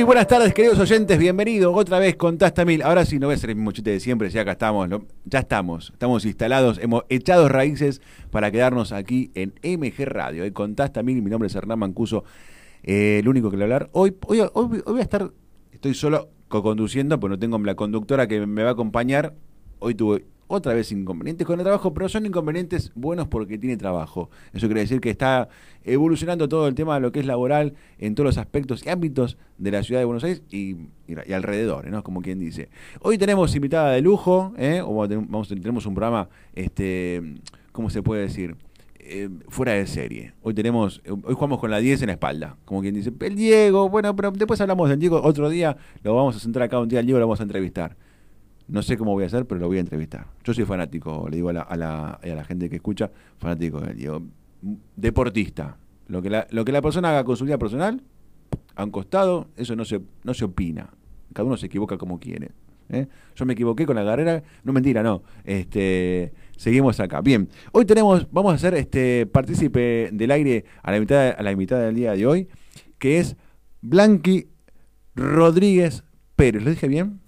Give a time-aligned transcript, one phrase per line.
[0.00, 1.18] Muy buenas tardes, queridos oyentes.
[1.18, 2.80] Bienvenidos otra vez con Tasta Mil.
[2.80, 4.88] Ahora sí, no voy a ser el mismo chiste de siempre, ya acá estamos.
[5.26, 10.44] Ya estamos, estamos instalados, hemos echado raíces para quedarnos aquí en MG Radio.
[10.44, 12.24] Eh, con Mil, mi nombre es Hernán Mancuso,
[12.82, 13.90] eh, el único que le hablar.
[13.92, 15.32] Hoy, hoy, hoy, voy a estar,
[15.70, 19.34] estoy solo co-conduciendo, pues no tengo la conductora que me va a acompañar.
[19.80, 24.30] Hoy tuve otra vez inconvenientes con el trabajo, pero son inconvenientes buenos porque tiene trabajo.
[24.52, 25.48] Eso quiere decir que está
[25.84, 29.38] evolucionando todo el tema de lo que es laboral en todos los aspectos y ámbitos
[29.58, 30.74] de la ciudad de Buenos Aires y,
[31.06, 32.02] y, alrededor, ¿no?
[32.02, 32.68] Como quien dice.
[33.00, 34.82] Hoy tenemos invitada de lujo, ¿eh?
[34.84, 37.22] o vamos, tenemos un programa, este,
[37.70, 38.56] ¿cómo se puede decir?
[38.98, 40.34] Eh, fuera de serie.
[40.42, 42.56] Hoy tenemos, hoy jugamos con la 10 en la espalda.
[42.64, 46.34] Como quien dice, el Diego, bueno, pero después hablamos del Diego otro día, lo vamos
[46.34, 47.96] a sentar acá un día al Diego, lo vamos a entrevistar.
[48.70, 50.26] No sé cómo voy a hacer, pero lo voy a entrevistar.
[50.44, 53.80] Yo soy fanático, le digo a la, a la, a la gente que escucha, fanático
[53.80, 54.22] del Diego.
[54.94, 55.76] Deportista.
[56.06, 58.00] Lo que, la, lo que la persona haga con su vida personal,
[58.76, 60.90] a un costado, eso no se, no se opina.
[61.32, 62.52] Cada uno se equivoca como quiere.
[62.90, 63.08] ¿eh?
[63.34, 65.22] Yo me equivoqué con la carrera, no mentira, no.
[65.44, 67.20] Este, seguimos acá.
[67.22, 71.52] Bien, hoy tenemos, vamos a hacer este partícipe del aire a la invitada, a la
[71.52, 72.48] invitada del día de hoy,
[72.98, 73.36] que es
[73.80, 74.48] Blanqui
[75.14, 76.04] Rodríguez
[76.36, 76.62] Pérez.
[76.62, 77.20] ¿Lo dije bien?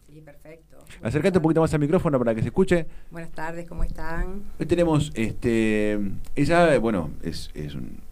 [1.03, 2.87] Acercate un poquito más al micrófono para que se escuche.
[3.11, 4.43] Buenas tardes, ¿cómo están?
[4.61, 5.99] Hoy tenemos, este,
[6.37, 7.51] ella, bueno, es,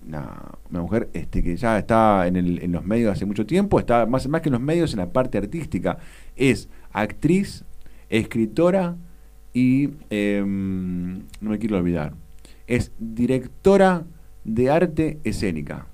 [0.08, 4.06] una, mujer este, que ya está en, el, en los medios hace mucho tiempo, está
[4.06, 5.98] más, más que en los medios en la parte artística.
[6.34, 7.64] Es actriz,
[8.08, 8.96] escritora
[9.54, 12.14] y, em, no me quiero olvidar,
[12.66, 14.04] es directora
[14.42, 15.86] de arte escénica.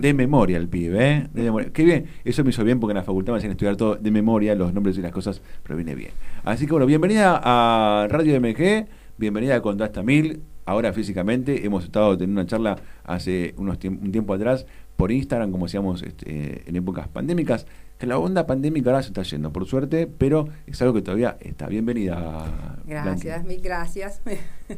[0.00, 1.28] De memoria el pibe, ¿eh?
[1.32, 1.70] De memoria.
[1.72, 4.10] Qué bien, eso me hizo bien porque en la facultad me hacían estudiar todo de
[4.10, 6.12] memoria, los nombres y las cosas, pero viene bien.
[6.44, 11.66] Así que bueno, bienvenida a Radio MG, bienvenida a Contrasta Mil, ahora físicamente.
[11.66, 14.66] Hemos estado teniendo una charla hace unos un tiempo atrás
[14.96, 17.66] por Instagram, como decíamos este, en épocas pandémicas,
[17.98, 21.36] que la onda pandémica ahora se está yendo, por suerte, pero es algo que todavía
[21.40, 21.66] está.
[21.68, 22.76] Bienvenida.
[22.86, 24.20] Gracias, mil gracias.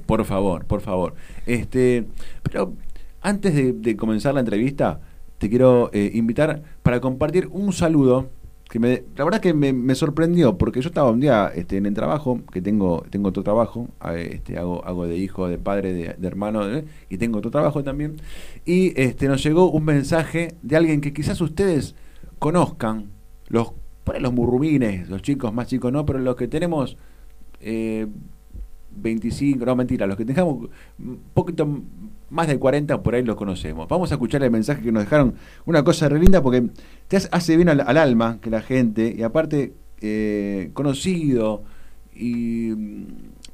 [0.06, 1.14] Por favor, por favor.
[1.46, 2.06] Este,
[2.42, 2.74] pero
[3.22, 5.00] antes de comenzar la entrevista,
[5.40, 8.28] te quiero eh, invitar para compartir un saludo
[8.68, 11.94] que me, la verdad que me, sorprendió porque yo estaba un día este, en el
[11.94, 16.60] trabajo, que tengo tengo otro trabajo, este, hago, hago de hijo, de padre, de, hermano,
[17.08, 18.16] y tengo otro trabajo también,
[18.66, 21.96] y este, nos llegó un mensaje de alguien que quizás ustedes
[22.38, 23.06] conozcan,
[23.48, 23.72] los,
[24.20, 26.98] los murrumines, los chicos más chicos no, pero los que tenemos...
[27.62, 28.06] Eh,
[28.92, 30.68] 25, no mentira, los que tengamos
[31.32, 31.66] poquito
[32.30, 33.88] más de 40 por ahí los conocemos.
[33.88, 35.34] Vamos a escuchar el mensaje que nos dejaron,
[35.66, 36.70] una cosa re linda porque
[37.08, 41.64] te hace bien al, alma que la gente, y aparte eh, conocido
[42.14, 42.72] y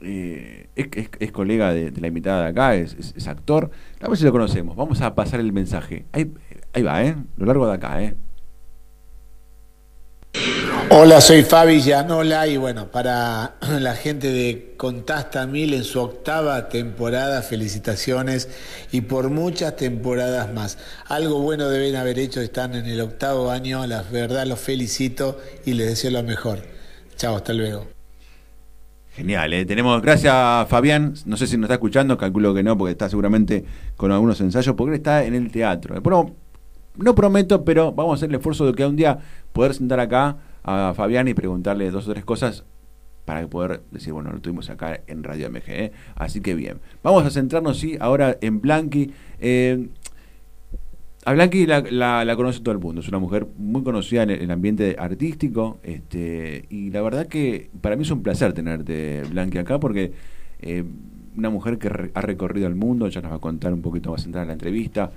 [0.02, 3.70] eh, es, colega de, la invitada de acá, es, actor,
[4.00, 4.76] a ver si lo conocemos.
[4.76, 6.04] Vamos a pasar el mensaje.
[6.12, 6.32] Ahí,
[6.72, 7.16] ahí va, ¿eh?
[7.36, 8.14] Lo largo de acá, ¿eh?
[10.98, 16.68] Hola, soy Fabi Llanola y bueno, para la gente de Contasta Mil en su octava
[16.68, 18.48] temporada, felicitaciones
[18.92, 20.78] y por muchas temporadas más.
[21.06, 25.74] Algo bueno deben haber hecho, están en el octavo año, la verdad los felicito y
[25.74, 26.60] les deseo lo mejor.
[27.16, 27.86] Chao, hasta luego.
[29.12, 29.64] Genial, ¿eh?
[29.64, 33.64] tenemos, gracias Fabián, no sé si nos está escuchando, calculo que no, porque está seguramente
[33.96, 36.00] con algunos ensayos, porque él está en el teatro.
[36.98, 39.18] No prometo, pero vamos a hacer el esfuerzo de que un día
[39.52, 42.64] poder sentar acá a Fabián y preguntarle dos o tres cosas
[43.24, 45.68] para poder decir, bueno, lo tuvimos acá en Radio MG.
[45.68, 45.92] ¿eh?
[46.16, 46.80] Así que bien.
[47.02, 49.12] Vamos a centrarnos, sí, ahora en Blanqui.
[49.40, 49.88] Eh,
[51.24, 51.80] a Blanqui la,
[52.24, 56.66] la, conoce todo el mundo, es una mujer muy conocida en el ambiente artístico, este,
[56.70, 60.12] y la verdad que para mí es un placer tenerte, Blanqui, acá, porque
[60.60, 60.84] eh,
[61.36, 64.24] una mujer que ha recorrido el mundo, ya nos va a contar un poquito más
[64.24, 65.10] entrar en la entrevista,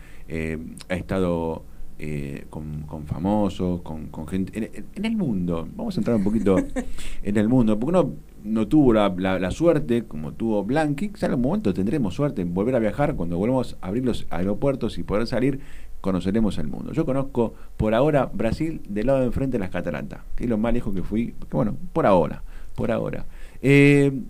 [0.90, 1.64] ha estado
[2.02, 6.56] eh, con, famosos, con, gente, en, el mundo, vamos a entrar un poquito
[7.24, 8.14] en el mundo, porque uno
[8.46, 12.76] no tuvo la, suerte, como tuvo Blanqui, ya en algún momento tendremos suerte en volver
[12.76, 15.60] a viajar, cuando volvamos a abrir los aeropuertos y poder salir,
[16.00, 16.94] conoceremos el mundo.
[16.94, 20.58] Yo conozco por ahora Brasil del lado de enfrente de las cataratas, que es lo
[20.58, 22.44] más lejos que fui, bueno, por ahora,
[22.76, 23.26] por ahora.
[23.62, 24.22] Eh,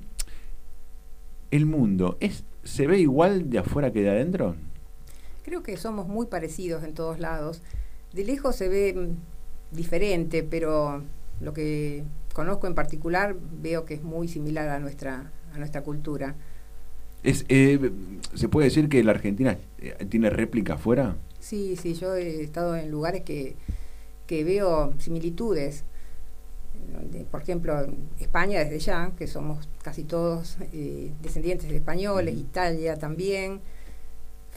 [1.51, 4.55] el mundo, ¿es, ¿se ve igual de afuera que de adentro?
[5.49, 7.63] Creo que somos muy parecidos en todos lados.
[8.13, 11.01] De lejos se ve mm, diferente, pero
[11.41, 12.03] lo que
[12.35, 16.35] conozco en particular veo que es muy similar a nuestra, a nuestra cultura.
[17.23, 17.91] Es, eh,
[18.35, 21.15] ¿Se puede decir que la Argentina eh, tiene réplica afuera?
[21.39, 23.55] Sí, sí, yo he estado en lugares que,
[24.27, 25.83] que veo similitudes.
[27.31, 27.87] Por ejemplo,
[28.19, 33.61] España desde ya, que somos casi todos eh, descendientes de españoles, Italia también,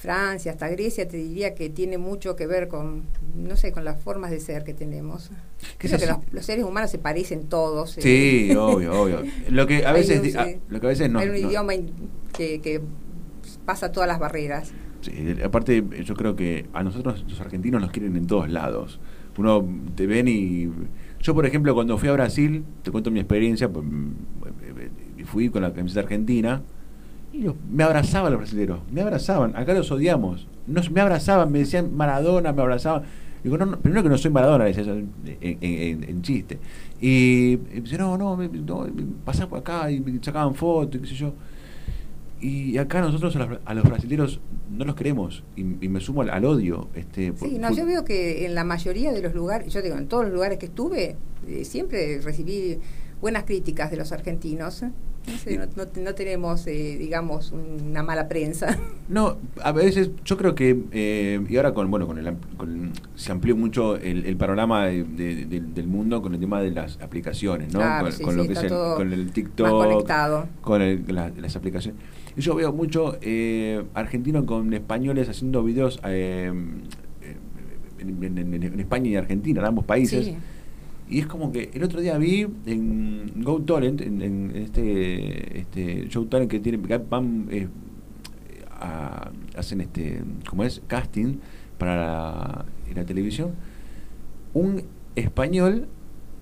[0.02, 3.04] Francia, hasta Grecia, te diría que tiene mucho que ver con,
[3.37, 5.31] no sé, con las formas de ser que tenemos.
[5.78, 7.93] Creo que los, seres humanos se parecen todos.
[7.93, 9.22] Sí, obvio, obvio.
[9.49, 11.20] Lo que a veces, ah, lo que a veces no.
[11.20, 11.75] Hay un idioma
[12.37, 12.81] que, que
[13.64, 14.72] pasa todas las barreras.
[15.02, 18.98] Sí, aparte, yo creo que a nosotros los argentinos nos quieren en todos lados.
[19.38, 19.64] Uno
[19.94, 20.69] te ven y.
[21.20, 23.87] Yo, por ejemplo, cuando fui a Brasil, te cuento mi experiencia, pues,
[25.26, 26.60] fui con la camiseta argentina
[27.32, 31.94] y me abrazaban los brasileños, me abrazaban, acá los odiamos, no, me abrazaban, me decían
[31.94, 33.02] Maradona, me abrazaban.
[33.43, 36.58] Digo, no, primero que no soy Maradona, en, en, chiste.
[37.00, 38.87] Y, y dice, no, no, no,
[39.25, 41.32] pasá por acá y me sacaban fotos, y qué sé yo.
[42.43, 46.88] Y acá nosotros a los, brasileños no los queremos y, me sumo al, odio.
[46.93, 50.08] Este, sí, no, yo veo que en la mayoría de los lugares, yo digo, en
[50.08, 52.79] todos los lugares que estuve, eh, siempre recibí
[53.20, 54.82] buenas críticas de los argentinos.
[55.76, 58.78] No, no, tenemos, eh, digamos, una mala prensa.
[59.08, 62.34] No, a veces yo creo que, eh, y ahora con, bueno, con, el,
[63.14, 67.80] se amplió mucho el, panorama del mundo con el tema de las aplicaciones, ¿no?
[68.22, 70.08] con, lo que es el, con el TikTok,
[70.62, 72.00] con las aplicaciones.
[72.36, 76.84] Y yo veo mucho eh, argentinos con españoles haciendo videos en,
[78.78, 80.32] España y Argentina, en ambos países.
[81.12, 86.24] Y es como que el otro día vi en Go Talent, en, este, este Show
[86.24, 87.68] Talent que tiene, van, eh,
[89.54, 91.36] hacen este, como es, casting
[91.76, 92.64] para
[92.94, 93.50] la, televisión,
[94.54, 95.88] un español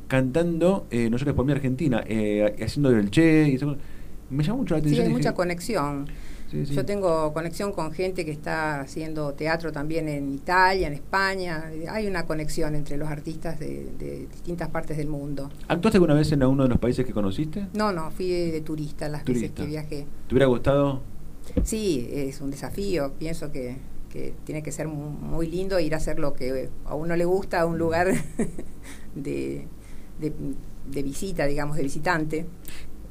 [0.07, 3.59] cantando, eh, no sé, por mi Argentina, eh, haciendo del Che, y
[4.33, 5.05] me llama mucho la atención.
[5.05, 6.07] Sí, hay mucha conexión.
[6.53, 11.71] Yo tengo conexión con gente que está haciendo teatro también en Italia, en España.
[11.91, 15.51] Hay una conexión entre los artistas de, distintas partes del mundo.
[15.69, 17.69] ¿Actuaste alguna vez en alguno de los países que conociste?
[17.75, 20.07] No, no, fui de, turista las veces que viajé.
[20.27, 21.01] ¿Te hubiera gustado?
[21.63, 23.13] Sí, es un desafío.
[23.19, 23.77] Pienso que,
[24.45, 27.67] tiene que ser muy, lindo ir a hacer lo que a uno le gusta, a
[27.67, 28.13] un lugar
[29.15, 29.67] de,
[30.19, 32.47] de visita, digamos, de visitante.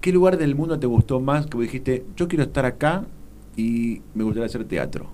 [0.02, 3.06] ¿Qué lugar del mundo te gustó más que dijiste, yo quiero estar acá
[3.56, 5.10] y me gustaría hacer teatro.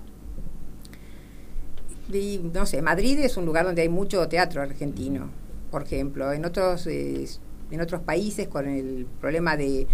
[2.54, 5.30] no sé, Madrid es un lugar donde hay mucho teatro argentino,
[5.70, 6.32] por ejemplo.
[6.32, 9.86] En otros, en otros países con el problema de,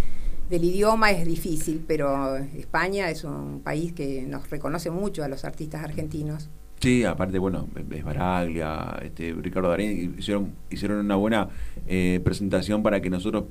[0.49, 5.45] del idioma es difícil, pero España es un país que nos reconoce mucho a los
[5.45, 6.49] artistas argentinos.
[6.83, 11.47] Sí, aparte, bueno, es Baraglia, este, Ricardo Darín, hicieron, hicieron una buena
[11.87, 13.45] eh, presentación para que nosotros,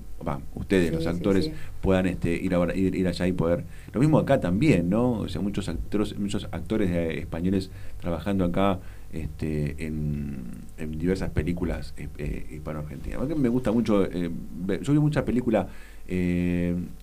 [0.55, 3.65] ustedes, los actores, puedan este, ir, a, ir, allá y poder.
[3.95, 5.13] Lo mismo acá también, ¿no?
[5.13, 7.71] O sea, muchos actores, muchos actores eh, españoles
[8.03, 8.81] trabajando acá
[9.11, 10.67] este, en,
[10.99, 13.35] diversas películas eh, hispano-argentinas.
[13.35, 15.69] Me gusta mucho, yo veo mucha película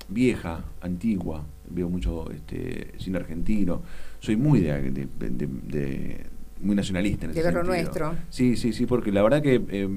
[0.08, 3.82] vieja, antigua, veo mucho este, cine argentino
[4.20, 6.26] soy muy de, de,
[6.62, 8.16] muy nacionalista en ese De lo nuestro.
[8.30, 9.90] Sí, sí, sí, porque la verdad que eh,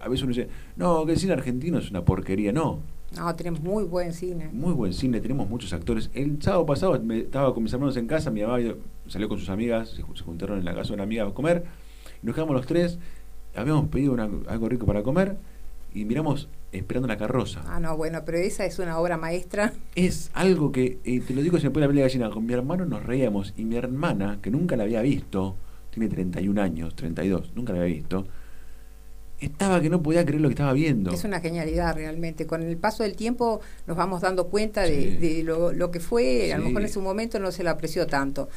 [0.00, 2.52] a veces uno dice, no, que el cine argentino es una porquería.
[2.52, 2.80] No.
[3.16, 4.50] No, tenemos muy buen cine.
[4.52, 6.10] Muy buen cine, tenemos muchos actores.
[6.14, 8.58] El sábado pasado me, estaba con mis hermanos en casa, mi mamá
[9.06, 11.64] salió con sus amigas, se, juntaron en la casa de una amiga a comer,
[12.22, 12.98] y nos quedamos los tres,
[13.54, 14.16] habíamos pedido
[14.48, 15.36] algo rico para comer,
[15.94, 17.62] y miramos Esperando la carroza.
[17.68, 19.72] Ah, no, bueno, pero esa es una obra maestra.
[19.94, 22.30] Es algo que, eh, te lo digo, se me pone la piel gallina.
[22.30, 25.54] Con mi hermano nos reíamos y mi hermana, que nunca la había visto,
[25.90, 28.26] tiene 31 años, 32, nunca la había visto,
[29.38, 31.12] estaba que no podía creer lo que estaba viendo.
[31.12, 32.44] Es una genialidad realmente.
[32.44, 36.64] Con el paso del tiempo nos vamos dando cuenta de, lo, que fue, a lo
[36.64, 38.48] mejor en su momento no se lo apreció tanto.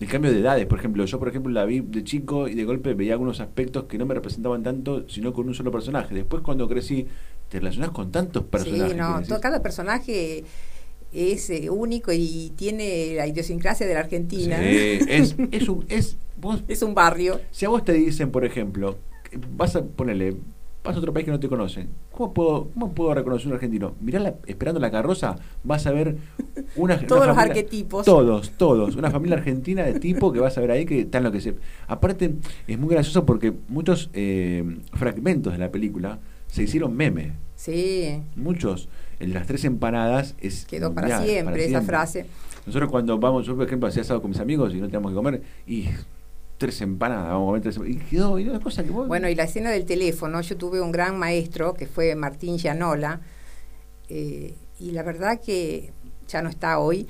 [0.00, 2.64] El cambio de edades, por ejemplo, yo por ejemplo la vi de chico y de
[2.64, 6.14] golpe veía algunos aspectos que no me representaban tanto, sino con un solo personaje.
[6.14, 7.06] Después cuando crecí
[7.48, 8.92] te relacionas con todo personajes.
[8.92, 10.44] Sí, no, cada personaje
[11.12, 14.60] es eh, único y tiene la idiosincrasia de la Argentina.
[14.60, 16.16] es, es, un, es,
[16.68, 17.40] es un barrio.
[17.52, 18.98] Si a vos te dicen, por ejemplo,
[19.56, 20.36] vas a ponerle,
[20.84, 23.94] vas a otro país que no te conocen, ¿cómo puedo, cómo puedo reconocer un argentino?
[24.00, 26.18] Mirá esperando la carroza, vas a ver
[26.76, 28.04] una, todos los arquetipos.
[28.04, 28.94] Todos, todos.
[28.94, 31.56] Una familia argentina de tipo que vas a ver ahí que están lo que se.
[31.88, 32.34] Aparte,
[32.66, 37.32] es muy gracioso porque muchos eh, fragmentos de la película se hicieron meme.
[37.56, 38.20] Sí.
[38.36, 38.88] Muchos.
[39.20, 40.66] En las tres empanadas es.
[40.66, 42.26] Quedó para, siempre, esa frase.
[42.66, 45.16] Nosotros cuando vamos, yo por ejemplo hacía asado con mis amigos y no teníamos que
[45.16, 45.86] comer, y
[46.58, 48.04] tres empanadas, vamos a comer tres empanadas.
[48.04, 50.92] Y quedó, y una cosa que Bueno, y la escena del teléfono, yo tuve un
[50.92, 53.20] gran maestro que fue Martín Llanola,
[54.08, 55.92] eh, y la verdad que
[56.28, 57.06] ya no está hoy.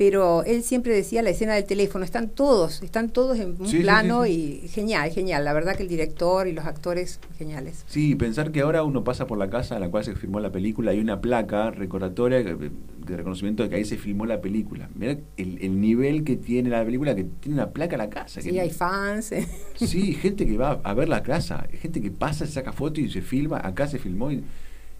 [0.00, 4.24] Pero él siempre decía la escena del teléfono, están todos, están todos en un plano
[4.24, 7.84] y genial, genial, la verdad que el director y los actores geniales.
[7.86, 10.50] Sí, pensar que ahora uno pasa por la casa en la cual se filmó la
[10.50, 12.70] película, hay una placa recordatoria de
[13.14, 14.88] reconocimiento de que ahí se filmó la película.
[14.94, 18.40] Mira el, nivel que tiene la película, que tiene una placa en la casa.
[18.40, 19.34] Sí, hay fans.
[19.76, 23.10] Sí, gente que va a ver la casa, gente que pasa, se saca fotos y
[23.10, 24.44] se filma, acá se filmó y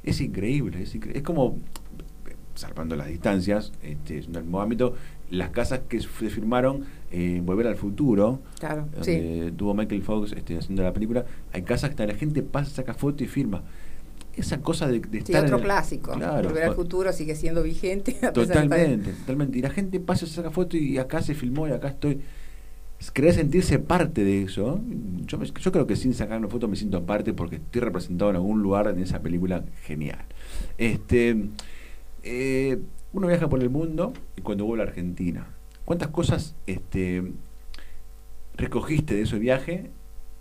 [0.02, 1.20] es increíble, es, increíble.
[1.20, 1.56] es como
[2.54, 4.94] salvando las distancias, este, es un mismo ámbito,
[5.30, 10.58] las casas que se firmaron eh, Volver al Futuro, claro, donde tuvo Michael Fox este,
[10.58, 13.62] haciendo la película, hay casas que la gente pasa, saca foto y firma.
[14.36, 16.12] Esa cosa de, de sí, otro clásico.
[16.12, 18.12] Volver al Futuro sigue siendo vigente.
[18.32, 19.58] Totalmente, totalmente.
[19.58, 22.20] Y la gente pasa, saca foto y acá se filmó y acá estoy.
[23.12, 24.80] Querer sentirse parte de eso.
[25.26, 28.36] Yo, yo creo que sin sacar una foto me siento parte porque estoy representado en
[28.36, 30.24] algún lugar en esa película genial.
[30.78, 31.48] Este,
[32.22, 32.78] eh,
[33.12, 37.32] uno viaja por el mundo y cuando vuelve a Argentina, ¿cuántas cosas este,
[38.56, 39.90] recogiste de ese viaje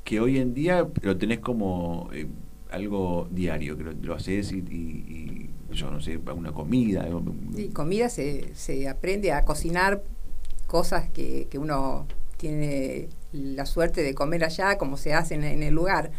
[0.04, 2.28] que hoy en día lo tenés como eh,
[2.72, 7.08] algo diario, que lo, haces y, yo no sé, una comida?
[7.56, 10.04] Sí, comida se, se aprende a cocinar
[10.68, 12.08] cosas que, que uno
[12.38, 16.12] tiene la suerte de comer allá, como se hace en, el lugar.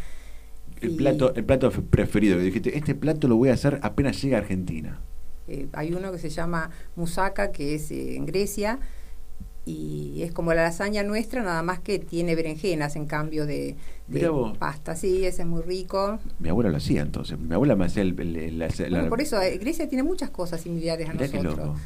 [0.79, 4.41] El plato, el plato preferido, dijiste, este plato lo voy a hacer apenas llega a
[4.41, 5.01] Argentina.
[5.51, 8.79] Eh, hay uno que se llama Musaka, que es eh, en Grecia,
[9.65, 13.75] y es como la lasaña nuestra, nada más que tiene berenjenas en cambio de,
[14.57, 14.95] pasta.
[14.95, 16.19] Sí, ese es muy rico.
[16.39, 17.37] Mi abuela lo hacía entonces.
[17.37, 18.15] Mi abuela me hacía el.
[19.09, 21.77] por eso, eh, Grecia tiene muchas cosas similares a nosotros.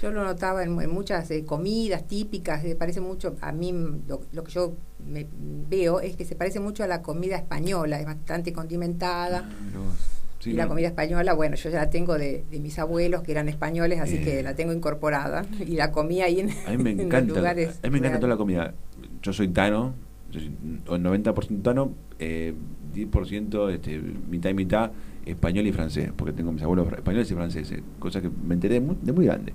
[0.00, 3.72] Yo lo notaba en, muchas comidas típicas, se parece mucho, a mí
[4.08, 4.72] lo, que yo
[5.06, 5.28] me
[5.68, 9.48] veo es que se parece mucho a la comida española, es bastante condimentada.
[9.48, 10.12] Ah,
[10.44, 14.00] y la comida española, bueno, yo ya la tengo de, mis abuelos que eran españoles,
[14.00, 14.42] así que eh.
[14.42, 17.80] la tengo incorporada y la comí ahí en, a mí me encanta, lugares.
[17.82, 18.74] A mí me encanta toda la comida.
[19.22, 19.94] Yo soy tano,
[20.30, 20.50] yo soy
[20.86, 22.54] 90% tano, eh,
[22.94, 24.90] 10% este, mitad y mitad
[25.24, 29.12] español y francés, porque tengo mis abuelos españoles y franceses, cosa que me enteré de
[29.12, 29.52] muy, grande.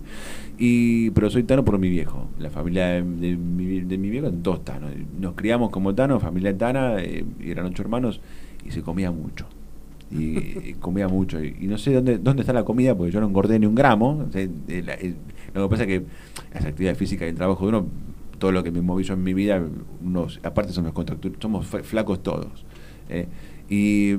[0.58, 4.64] Y, pero soy tano por mi viejo, la familia de, mi, de mi, viejo, todos
[4.64, 4.92] tanos.
[5.20, 8.22] Nos criamos como tanos, familia tana, eh, eran ocho hermanos
[8.66, 9.48] y se comía mucho
[10.12, 11.44] y, comía mucho.
[11.44, 14.28] Y, no sé dónde, dónde está la comida, porque yo no engordé ni un gramo.
[14.32, 16.04] lo que pasa es que
[16.54, 17.88] las actividades físicas y el trabajo de uno,
[18.40, 19.62] todo lo que me moví yo en mi vida,
[20.04, 20.94] unos, aparte somos,
[21.40, 22.66] somos flacos todos.
[23.10, 23.28] Eh,
[23.70, 24.16] y,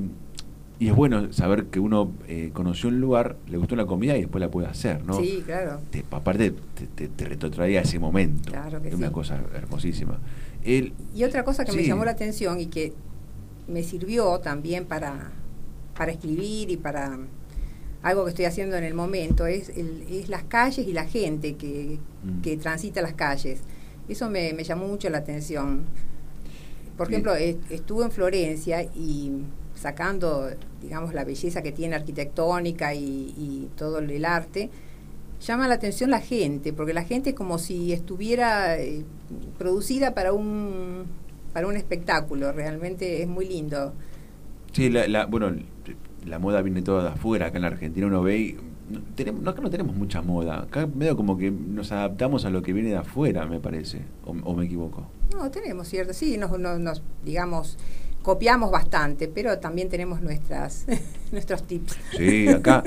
[0.79, 4.23] y, es bueno saber que uno eh, conoció un lugar, le gustó la comida y
[4.23, 5.15] después la puede hacer, ¿no?
[5.15, 5.81] Sí, claro.
[6.11, 6.55] aparte
[6.97, 8.51] te, te, retrotraía a ese momento.
[8.51, 10.19] Claro que es una cosa hermosísima.
[10.65, 12.93] y otra cosa que me llamó la atención y que
[13.69, 15.33] me sirvió también para
[15.99, 17.19] para escribir y para
[18.03, 21.99] algo que estoy haciendo en el momento, es, es las calles y la gente que,
[22.23, 22.41] mm.
[22.41, 23.61] que transita las calles.
[24.09, 25.85] Eso me, llamó mucho la atención.
[26.97, 29.43] Por ejemplo, estuve en Florencia y
[29.75, 30.51] sacando,
[30.81, 34.71] digamos, la belleza que tiene arquitectónica y, todo el arte,
[35.41, 39.05] llama la atención la gente, porque la gente es como si estuviera eh,
[39.59, 41.07] producida para un,
[41.53, 43.93] para un espectáculo, realmente es muy lindo.
[44.73, 45.55] Sí, la, bueno,
[46.27, 48.57] la moda viene toda de afuera, acá en la Argentina uno ve y
[48.91, 52.63] no, tenemos, acá no tenemos mucha moda, acá medio como que nos adaptamos a lo
[52.63, 55.07] que viene de afuera, me parece, o, me equivoco.
[55.35, 57.77] No, tenemos cierto, sí, nos, nos, digamos,
[58.23, 60.87] copiamos bastante, pero también tenemos nuestras
[61.33, 61.99] nuestros tips.
[62.17, 62.83] Sí, acá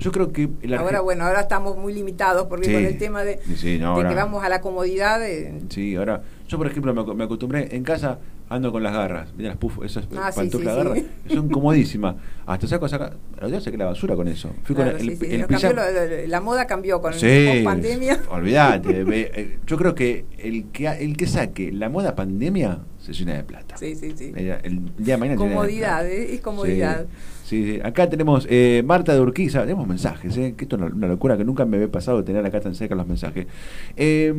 [0.00, 0.48] yo creo que...
[0.76, 4.60] ahora, bueno, ahora estamos muy limitados porque con el tema de, que vamos a la
[4.60, 5.20] comodidad.
[5.20, 5.60] De...
[5.68, 8.18] Sí, ahora, yo por ejemplo me, acostumbré en casa
[8.50, 10.98] ando con las garras, mira las puff, esas ah, pantuflas garras,
[11.32, 12.16] son comodísimas.
[12.44, 13.12] Hasta saco saca,
[13.48, 14.50] ya saqué la basura con eso.
[14.64, 18.20] Fui con el, el, la moda cambió con la pandemia.
[18.28, 22.80] Olvídate, eh, yo creo que el que el que saque la moda pandemia
[23.12, 23.76] se llena de plata.
[23.76, 24.32] Sí, sí, sí.
[24.36, 27.06] El, día de mañana comodidad, eh, es comodidad.
[27.50, 31.36] Sí, Acá tenemos eh, Marta de Urquiza, tenemos mensajes, eh, que esto es una, locura
[31.36, 33.48] que nunca me había pasado tener acá tan cerca los mensajes.
[33.96, 34.32] Eh,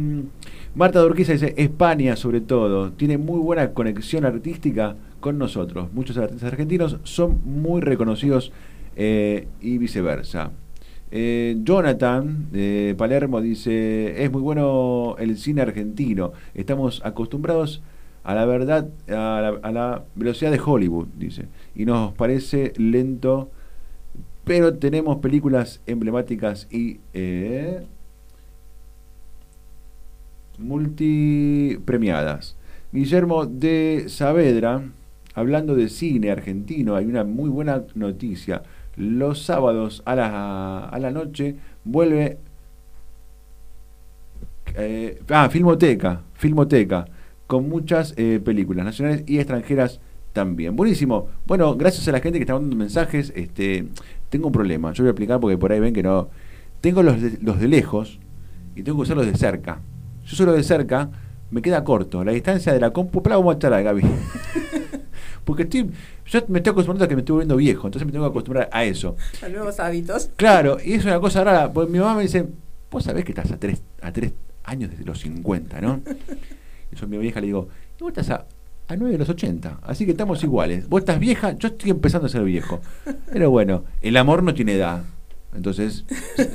[0.76, 5.92] Marta de Urquiza dice, España sobre todo, tiene muy buena conexión artística con nosotros.
[5.92, 8.54] Muchos artistas argentinos son muy reconocidos
[8.96, 10.52] y viceversa.
[11.12, 17.82] Jonathan de Palermo dice, es muy bueno el cine argentino, estamos acostumbrados
[18.24, 21.48] a la verdad, a la, velocidad de Hollywood, dice.
[21.76, 23.50] Y nos parece lento,
[24.44, 27.84] pero tenemos películas emblemáticas y eh,
[30.58, 32.56] multipremiadas.
[32.92, 34.84] Guillermo de Saavedra,
[35.34, 38.64] hablando de cine argentino, hay una muy buena noticia.
[38.98, 42.38] Los sábados a la, a la noche vuelve
[44.76, 47.06] eh, ah, Filmoteca, Filmoteca,
[47.52, 50.00] con muchas eh, películas nacionales y extranjeras
[50.32, 50.74] también.
[50.78, 51.28] Buenísimo.
[51.46, 53.90] Bueno, gracias a la gente que está mandando mensajes, este,
[54.30, 54.94] tengo un problema.
[54.94, 56.30] Yo voy a aplicar porque por ahí ven que no.
[56.80, 58.20] Tengo los de, los de lejos
[58.74, 59.82] y tengo que usar los de cerca.
[60.24, 61.10] Yo solo de cerca
[61.50, 62.24] me queda corto.
[62.24, 64.04] La distancia de la compu, pero vamos a echar a Gaby.
[65.44, 65.92] porque estoy,
[66.28, 68.70] yo me estoy acostumbrando a que me estoy volviendo viejo, entonces me tengo que acostumbrar
[68.72, 69.18] a eso.
[69.44, 70.30] A nuevos hábitos.
[70.38, 72.48] Claro, y es una cosa rara, porque mi mamá me dice,
[72.90, 74.32] vos sabés que estás a tres, a tres
[74.64, 76.00] años desde los 50, ¿no?
[76.96, 77.68] Yo a mi vieja le digo,
[78.00, 78.46] y vos estás a,
[78.88, 80.88] a 9 de los 80, así que estamos iguales.
[80.90, 82.82] Vos estás vieja, yo estoy empezando a ser viejo.
[83.32, 85.04] Pero bueno, el amor no tiene edad.
[85.56, 86.06] Entonces,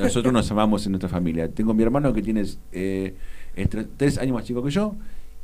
[0.01, 1.49] nosotros nos amamos en nuestra familia.
[1.49, 3.15] Tengo mi hermano que tiene eh,
[3.55, 4.95] es tre- tres años más chico que yo,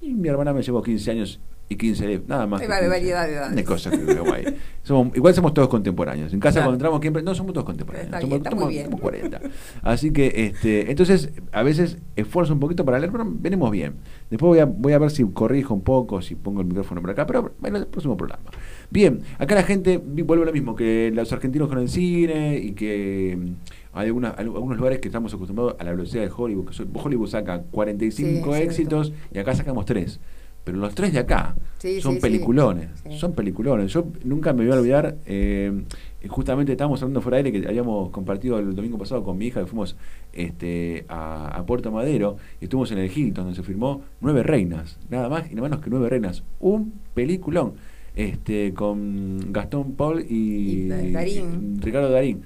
[0.01, 1.39] y mi hermana me llevó 15 años
[1.73, 2.61] y 15 de- nada más.
[2.61, 2.89] Hay que vari- 15.
[2.91, 3.53] variedad de edades.
[3.53, 4.45] Una cosa que veo ahí.
[4.83, 6.33] Somos, igual somos todos contemporáneos.
[6.33, 6.67] En casa Claro.
[6.67, 8.07] cuando entramos siempre, no somos todos contemporáneos.
[8.07, 8.85] Está somos, bien, está muy somos- bien.
[8.87, 9.41] somos 40.
[9.83, 13.95] Así que, este, entonces, a veces esfuerzo un poquito para leer, pero venimos bien.
[14.31, 17.11] Después voy a, voy a ver si corrijo un poco, si pongo el micrófono por
[17.11, 18.45] acá, pero bueno, el próximo programa.
[18.91, 22.73] Bien, acá la gente vuelve a lo mismo, que los argentinos con el cine y
[22.73, 23.53] que mm,
[23.95, 26.71] hay algunos lugares que estamos acostumbrados a la velocidad de Hollywood.
[26.71, 30.19] Que Hollywood saca 45 Sí, éxitos y acá sacamos 3.
[30.65, 33.19] Pero los tres de acá Sí, son sí, peliculones, Sí.
[33.19, 33.93] son peliculones.
[33.93, 35.83] Yo nunca me voy a olvidar, eh,
[36.29, 39.59] justamente estábamos hablando fuera de aire que habíamos compartido el domingo pasado con mi hija,
[39.61, 39.97] que fuimos
[40.33, 44.99] este, a, a Puerto Madero y estuvimos en el Hilton, donde se firmó Nueve Reinas,
[45.11, 46.45] nada más y nada menos que Nueve Reinas.
[46.61, 47.73] Un peliculón
[48.15, 51.81] este, con Gastón Paul y, Y Da- Darín.
[51.83, 52.43] Ricardo Darín.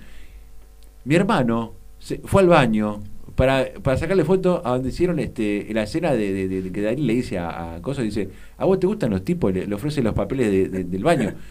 [1.04, 3.00] Mi hermano se, fue al baño
[3.36, 6.80] para, para sacarle foto a donde hicieron este, la escena de, de- de- de que
[6.82, 9.52] Darín le dice a, a Coso, dice, ¿a vos te gustan los tipos?
[9.52, 11.34] Le, le ofrece los papeles de- de- del baño.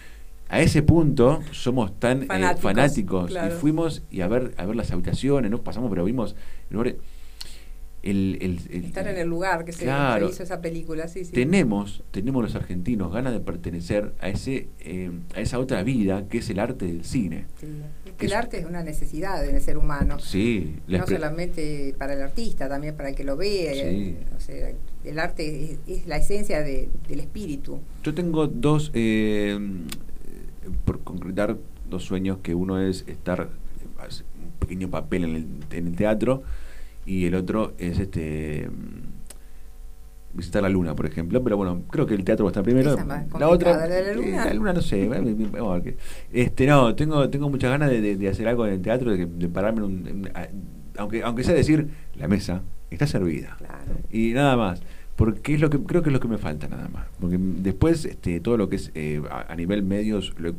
[0.47, 3.55] A ese punto somos tan eh, Fanáticos, fanáticos, claro.
[3.55, 6.35] y fuimos y a ver a ver las habitaciones, no pasamos, pero vimos
[6.69, 6.97] lugares-
[8.05, 10.27] el, el- el- Estar en el lugar que se, Claro.
[10.27, 11.31] se hizo esa película, sí, sí.
[11.33, 16.37] tenemos tenemos los argentinos ganas de pertenecer a ese eh, a esa otra vida que
[16.37, 17.45] es el arte del cine.
[17.59, 17.67] Sí.
[18.05, 20.19] Es que Es- el arte es una necesidad en el ser humano.
[20.19, 23.73] Sí, no solamente para el artista, también para el que lo vea.
[23.73, 23.79] Sí.
[23.81, 24.71] eh, o sea,
[25.03, 27.79] el arte es, es la esencia de- del espíritu.
[28.03, 29.59] Yo tengo dos, eh,
[30.85, 31.57] por concretar,
[31.89, 33.49] dos sueños, que uno es estar,
[33.99, 35.45] un pequeño papel en el,
[35.77, 36.43] en el teatro,
[37.05, 42.13] y el otro es este mm, visitar la luna, por ejemplo, pero bueno, creo que
[42.13, 42.93] el teatro va a estar primero.
[42.93, 43.05] Es
[43.39, 44.45] la otra, la eh, luna.
[44.45, 45.97] la luna no sé, vamos a ver qué-
[46.33, 49.25] este no, tengo tengo muchas ganas de, de- de hacer algo en el teatro, de,
[49.25, 50.49] de pararme en un, en- a-
[50.97, 53.99] aunque aunque sea decir, la mesa está servida Claro.
[54.11, 54.81] y nada más
[55.15, 58.05] porque es lo que creo que es lo que me falta nada más porque después
[58.05, 60.53] este todo lo que es eh, a, a nivel medios lo-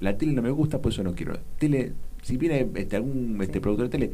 [0.00, 3.54] la tele no me gusta por eso no quiero tele si viene este algún este
[3.54, 3.60] Sí.
[3.60, 4.12] productor de tele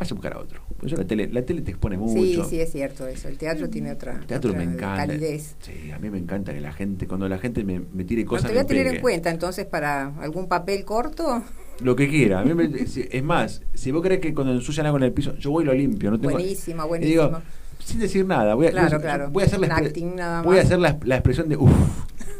[0.00, 2.42] vaya a buscar a otro por eso la tele la tele te expone mucho Sí,
[2.48, 3.28] sí, es cierto eso.
[3.28, 5.56] El teatro tiene otra, el teatro otra me encanta calidez.
[5.60, 8.46] sí a mí me encanta que la gente cuando la gente me, me tire cosas
[8.46, 11.42] te voy a tener en cuenta entonces para algún papel corto.
[11.82, 14.98] lo que quiera a mí me- es más si vos crees que cuando ensucian algo
[14.98, 17.40] en el piso yo voy y lo limpio no tengo Buenísima, y digo,
[17.78, 19.30] sin decir nada, voy a, Claro, claro.
[19.30, 21.70] voy a hacer la, acting voy a hacer la, la expresión de uff,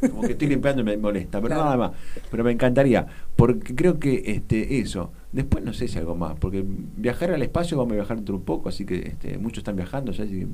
[0.08, 1.64] como que estoy limpiando y me molesta, pero Claro.
[1.64, 1.90] nada más.
[2.30, 5.12] Pero me encantaría, porque creo que este eso.
[5.32, 8.42] Después no sé si algo más, porque viajar al espacio vamos a viajar dentro un
[8.42, 10.46] poco, así que este, muchos están viajando, ya así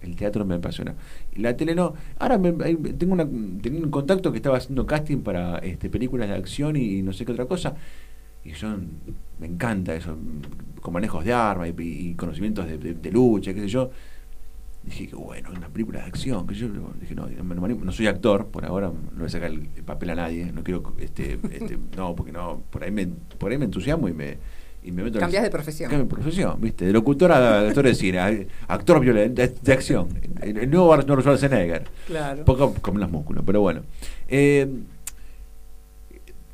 [0.00, 0.94] el teatro me apasiona.
[1.36, 1.94] La tele no.
[2.18, 6.34] Ahora me- tengo una, tenía un contacto que estaba haciendo casting para este, películas de
[6.34, 7.74] acción y no sé qué otra cosa.
[8.44, 8.68] Y yo
[9.38, 10.16] me encanta eso,
[10.80, 13.90] con manejos de armas y, y conocimientos de, de- de lucha, qué sé yo.
[14.84, 16.68] Dije que bueno, una película de acción, que yo
[17.00, 20.14] dije, no, no, soy actor, por ahora no voy a sacar el, el papel a
[20.16, 24.08] nadie, no quiero este, este, no, porque no, por ahí me, por ahí me entusiasmo
[24.08, 24.38] y me,
[24.82, 25.88] y me meto Cambias de profesión.
[25.88, 26.84] Cambio de profesión, ¿viste?
[26.86, 30.08] De locutor a actor de cine, actor violento, de, de acción.
[30.40, 31.84] El, el nuevo Arnold Schwarzenegger.
[32.08, 32.44] Claro.
[32.44, 33.82] Poco con los músculos, pero bueno.
[34.26, 34.66] Eh,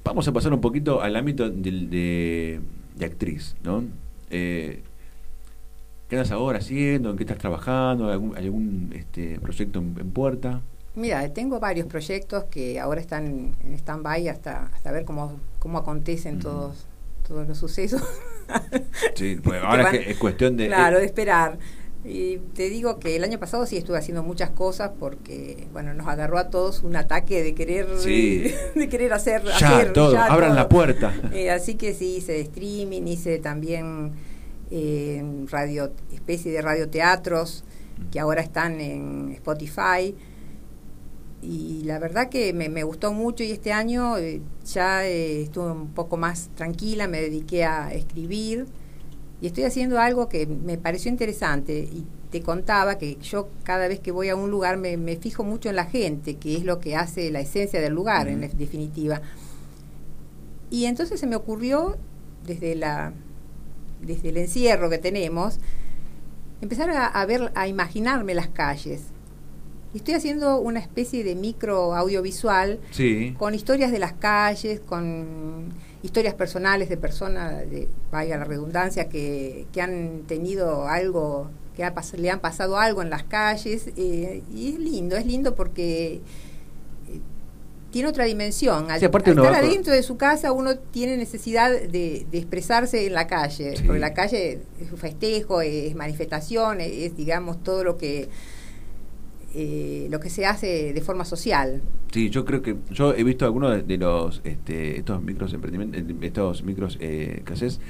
[0.04, 2.60] vamos a pasar un poquito al ámbito del- de,
[2.96, 3.84] de actriz, ¿no?
[4.30, 4.82] Eh,
[6.08, 7.10] ¿Qué andas ahora haciendo?
[7.10, 8.06] ¿En qué estás trabajando?
[8.06, 10.62] ¿Hay algún, algún, este, proyecto en, en puerta?
[10.94, 16.38] Mira, tengo varios proyectos que ahora están en stand-by hasta, hasta ver cómo, cómo acontecen
[16.40, 16.86] todos,
[17.26, 18.02] todos los sucesos.
[19.14, 20.68] Sí, pues ahora van- es, que es cuestión de...
[20.68, 21.58] Claro, eh, de esperar.
[22.02, 26.06] Y te digo que el año pasado sí estuve haciendo muchas cosas porque, bueno, nos
[26.06, 28.50] agarró a todos un ataque de querer, Sí.
[28.74, 30.56] de querer hacer, ya, hacer todo, ya abran todo.
[30.60, 31.12] la puerta.
[31.34, 34.12] Eh, así que sí, hice streaming, hice también
[34.70, 37.64] eh, radio, especie de radioteatros
[38.10, 40.14] que ahora están en Spotify.
[41.40, 45.70] Y la verdad que me, me gustó mucho y este año eh, ya eh, estuve
[45.70, 48.66] un poco más tranquila, me dediqué a escribir
[49.40, 54.00] Y estoy haciendo algo que me pareció interesante y te contaba que yo cada vez
[54.00, 56.96] que voy a un lugar me, fijo mucho en la gente, que es lo que
[56.96, 59.22] hace la esencia del lugar, en definitiva.
[60.70, 61.96] Y entonces se me ocurrió,
[62.44, 63.12] desde, la,
[64.00, 65.58] desde el encierro que tenemos,
[66.60, 69.02] empezar a, ver, a imaginarme las calles.
[69.94, 72.78] Estoy haciendo una especie de micro audiovisual
[73.38, 79.66] con historias de las calles, con historias personales de personas, de, vaya la redundancia, que,
[79.72, 83.90] que han tenido algo, que le han pasado algo en las calles.
[83.96, 86.20] Eh, y es lindo, es lindo porque
[87.90, 88.90] tiene otra dimensión.
[88.90, 94.00] Al, estar adentro de su casa uno tiene necesidad de, expresarse en la calle, porque
[94.00, 98.28] la calle es un festejo, es manifestación, es, digamos todo lo que
[99.54, 101.80] eh, lo que se hace de forma social.
[102.12, 106.62] Sí, yo creo que yo he visto algunos de, los este, estos micros emprendimientos, estos
[106.62, 107.80] micros eh, que haces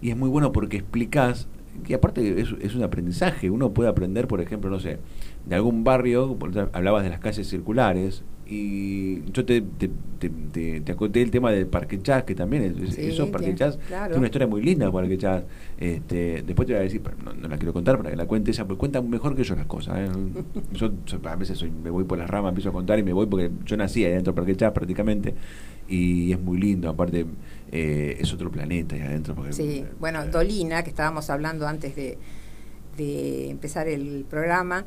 [0.00, 1.46] y es muy bueno porque explicas
[1.84, 4.98] que aparte es, es un aprendizaje, uno puede aprender, por ejemplo, no sé,
[5.44, 6.36] de algún barrio,
[6.72, 11.66] hablabas de las calles circulares, y yo te, te, te, te, acoté el tema del
[11.66, 15.42] Parque Chas, que también es, eso, Parque Chas, tiene una historia muy linda, Parque Chas.
[15.78, 18.52] Este, después te voy a decir, no, no, la quiero contar para que la cuente
[18.52, 19.98] ella, porque cuenta mejor que yo las cosas.
[19.98, 20.10] ¿eh?
[20.74, 20.92] Yo,
[21.24, 23.50] a veces soy, me voy por las ramas, empiezo a contar y me voy porque
[23.64, 25.34] yo nací ahí adentro del Parque Chas prácticamente,
[25.88, 27.26] y es muy lindo, aparte
[27.72, 29.34] eh, es otro planeta ahí adentro.
[29.34, 32.18] Porque, sí, bueno, eh, Dolina, que estábamos hablando antes de,
[32.96, 34.84] de empezar el programa,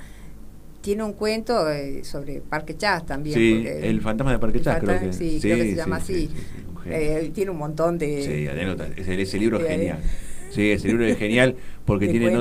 [0.81, 3.37] tiene un cuento eh, sobre Parque Chas también.
[3.37, 6.29] Sí, el fantasma de Parque Chas, creo que, sí, creo que se llama así.
[6.85, 8.23] Eh, tiene un montón de...
[8.23, 8.89] Sí, anécdotas.
[8.95, 9.99] Ese, ese libro es genial.
[10.49, 12.31] Sí, ese libro es genial porque tiene,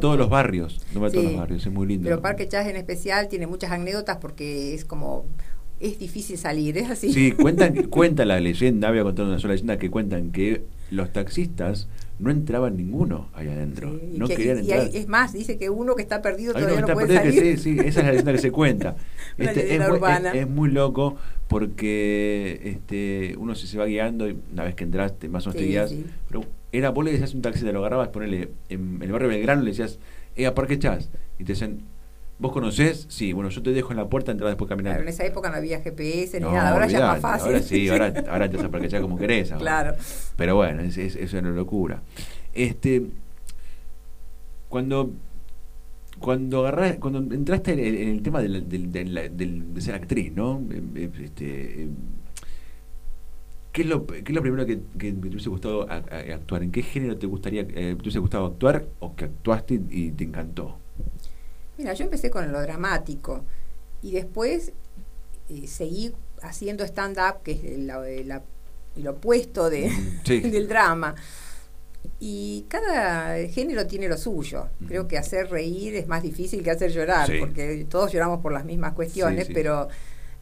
[0.00, 2.04] todos los barrios, no todos los barrios, es muy lindo.
[2.04, 5.26] Pero Parque Chas en especial tiene muchas anécdotas porque es como
[5.80, 7.12] es difícil salir, es así.
[7.12, 11.12] Sí, cuentan, cuenta la leyenda, voy a contar una sola leyenda que cuentan que los
[11.12, 11.88] taxistas
[12.20, 13.98] no entraban ninguno ahí adentro.
[14.12, 14.90] no querían entrar.
[14.92, 17.58] es más, dice que uno que está perdido todavía no puede salir.
[17.58, 18.96] sí, sí, esa es la leyenda que se cuenta.
[19.38, 19.98] Este, es, muy,
[20.34, 21.16] es, muy loco
[21.48, 25.62] porque este, uno se, se va guiando y una vez que entraste, más o menos
[25.62, 25.94] te guías.
[26.28, 29.62] Pero era, vos le decías un taxi, te lo agarrabas, ponerle en, el barrio Belgrano,
[29.62, 29.98] le decías,
[30.36, 31.08] eh, ¿a qué echás?
[31.38, 31.80] Y te decían,
[32.40, 33.04] ¿Vos conocés?
[33.10, 34.94] Sí, bueno, yo te dejo en la puerta, entras después caminando.
[34.96, 37.48] Claro, en esa época no había GPS ni nada, ahora ya es más fácil.
[37.48, 39.50] Ahora sí, ahora, ahora te vas a como querés.
[39.50, 39.94] Claro.
[40.36, 42.00] Pero bueno, es, es, es, una locura.
[42.54, 43.02] Este,
[44.70, 45.10] cuando
[46.18, 50.62] cuando agarrás, cuando entraste en el, tema de, de, ser actriz, ¿no?
[50.70, 51.88] Eh, eh, este, eh,
[53.72, 56.62] ¿qué, es lo, ¿Qué es lo primero que, que te hubiese gustado actuar?
[56.62, 60.79] ¿En qué género te gustaría te hubiese gustado actuar o que actuaste y te encantó?
[61.80, 63.42] Mira, yo empecé con lo dramático
[64.02, 64.72] y después
[65.48, 66.12] eh, seguí
[66.42, 69.90] haciendo stand-up, que es el opuesto de,
[70.26, 71.14] del drama.
[72.18, 74.68] Y cada género tiene lo suyo.
[74.86, 78.66] Creo que hacer reír es más difícil que hacer llorar, porque todos lloramos por las
[78.66, 79.88] mismas cuestiones, pero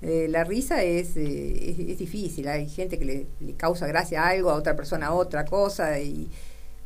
[0.02, 2.48] eh, la risa es, eh, es, difícil.
[2.48, 6.00] Hay gente que le, le, causa gracia a algo, a otra persona a otra cosa.
[6.00, 6.28] Y,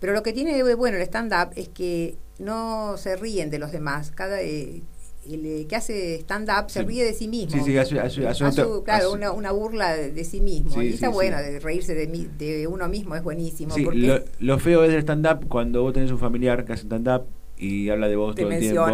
[0.02, 3.70] pero lo que tiene de bueno el stand-up es que no se ríen de los
[3.70, 4.10] demás.
[4.10, 4.82] Cada eh,
[5.30, 7.52] el eh, que hace stand-up se ríe de sí mismo.
[7.52, 7.96] Sí, sí, hace,
[8.84, 10.82] claro, una, una, burla de, sí mismo.
[10.82, 13.76] y está bueno, de reírse de, de, uno mismo es buenísimo.
[13.78, 17.22] Lo, lo, feo es del stand-up cuando vos tenés un familiar que hace stand-up
[17.56, 18.84] y habla de vos todo el tiempo.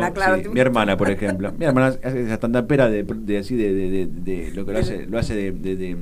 [0.52, 1.52] Mi hermana, por ejemplo.
[1.52, 5.06] Mi hermana hace esa stand-upera de, de, así de, de, de, lo que lo hace,
[5.06, 5.96] lo hace de,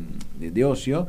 [0.50, 1.06] de, ocio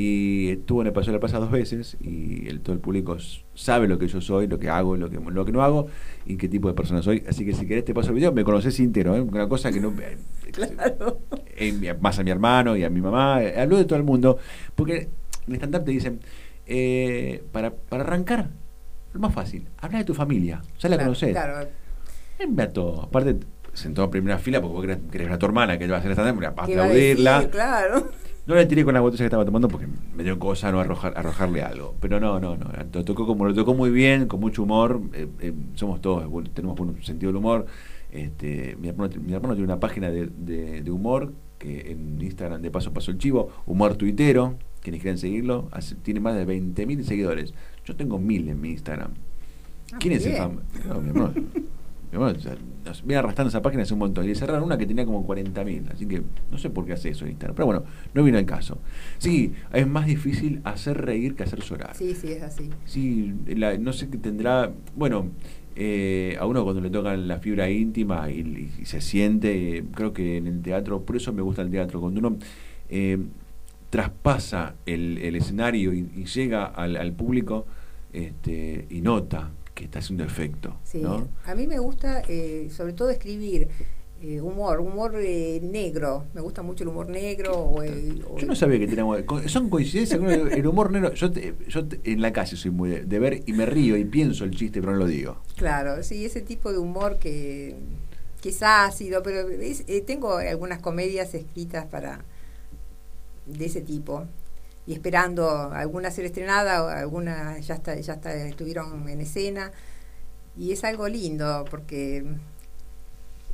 [0.00, 3.16] y estuvo en el Paseo de la Plaza dos veces y el, todo el público
[3.54, 5.88] sabe lo que yo soy, lo que hago, lo que, lo que no hago
[6.24, 7.24] y qué tipo de persona soy.
[7.28, 9.20] Así que si querés te paso el video, me conoces entero, ¿eh?
[9.20, 9.92] una cosa que no...
[10.52, 11.22] claro.
[11.56, 14.38] Eh, más a mi hermano y a mi mamá, eh, hablo de todo el mundo,
[14.76, 15.08] porque
[15.48, 16.20] en stand-up te dicen,
[16.66, 18.50] eh, para, para arrancar,
[19.12, 21.32] lo más fácil, habla de tu familia, ya la conoces.
[21.32, 21.68] Claro.
[22.56, 23.02] a todo.
[23.02, 23.36] Aparte,
[23.72, 26.12] sentó en primera fila porque vos querés, querés a tu hermana que va a hacer
[26.12, 27.48] stand-up, para aplaudirla.
[27.50, 28.27] claro.
[28.48, 31.12] No le tiré con la botella que estaba tomando porque me dio cosa no arrojar,
[31.18, 31.94] arrojarle algo.
[32.00, 32.70] Pero no, no, no.
[32.94, 35.02] Lo tocó como lo tocó muy bien, con mucho humor.
[35.12, 37.66] Eh, eh, somos todos, tenemos un sentido del humor.
[38.10, 42.70] Este, mi, hermano, mi hermano tiene una página de, de, humor que en Instagram de
[42.70, 44.54] paso pasó el chivo, humor tuitero.
[44.80, 45.68] Quienes quieran seguirlo,
[46.02, 47.52] tiene más de 20.000 seguidores.
[47.84, 49.10] Yo tengo mil en mi Instagram.
[49.92, 50.62] Ah, ¿Quién es el famoso?
[50.88, 51.34] No, mi hermano.
[52.12, 52.38] Bueno,
[53.04, 54.24] viene arrastrando esa página hace un montón.
[54.24, 55.92] Y le cerraron una que tenía como 40.000.
[55.92, 57.54] Así que no sé por qué hace eso en Instagram.
[57.54, 58.78] Pero bueno, no vino el caso.
[59.18, 61.94] Sí, es más difícil hacer reír que hacer llorar.
[61.94, 62.70] Sí, sí, es así.
[62.86, 63.34] Sí,
[63.80, 64.72] no sé qué tendrá.
[64.96, 65.30] Bueno,
[65.76, 70.46] eh, a uno cuando le tocan la fibra íntima y, se siente, creo que en
[70.46, 72.38] el teatro, por eso me gusta el teatro, cuando uno
[72.88, 73.18] eh,
[73.90, 77.66] traspasa el, escenario y, llega al, al público
[78.12, 80.76] este, y nota que está haciendo efecto.
[80.82, 81.28] Sí, ¿no?
[81.46, 83.68] a mí me gusta eh, sobre todo escribir
[84.20, 86.24] eh, humor, humor eh, negro.
[86.34, 87.52] Me gusta mucho el humor negro.
[87.54, 89.20] O el- o Yo no sabía que teníamos.
[89.46, 91.14] Son coincidencias el, el humor negro.
[91.14, 93.96] Yo, te- yo te- en la calle soy muy de, de ver y me río
[93.96, 95.36] y pienso el chiste, pero no lo digo.
[95.56, 97.76] Claro, sí, ese tipo de humor que,
[98.42, 102.24] que es ácido, pero es- eh, tengo algunas comedias escritas para
[103.46, 104.24] de ese tipo
[104.88, 109.70] y esperando alguna ser estrenada o alguna ya está ya está estuvieron en escena
[110.56, 112.24] y es algo lindo porque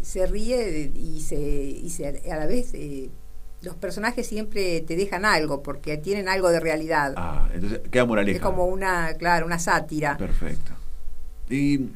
[0.01, 3.11] se ríe y se y se a la vez eh,
[3.63, 8.37] los personajes siempre te dejan algo porque tienen algo de realidad Ah, entonces queda moraleja.
[8.37, 10.71] es como una claro una sátira Perfecto.
[11.51, 11.89] Y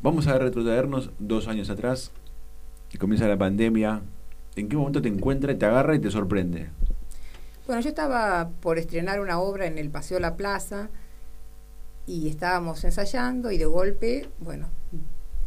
[0.00, 2.12] vamos a retrotraernos dos años atrás
[2.92, 4.00] y comienza la pandemia.
[4.56, 6.70] ¿En qué momento te encuentra, te agarra y te sorprende?
[7.66, 10.88] Bueno, yo estaba por estrenar una obra en el Paseo La Plaza
[12.06, 14.68] y estábamos ensayando y de golpe, bueno,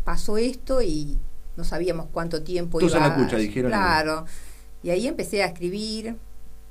[0.03, 1.17] pasó esto y
[1.55, 3.71] no sabíamos cuánto tiempo Todos iba a la cucha, dijeron.
[3.71, 4.25] Claro.
[4.83, 6.17] Y ahí empecé a escribir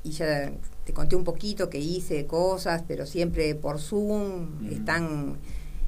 [0.02, 0.52] y ya
[0.84, 4.72] te conté un poquito que hice cosas, pero siempre por Zoom, Mm.
[4.72, 5.36] están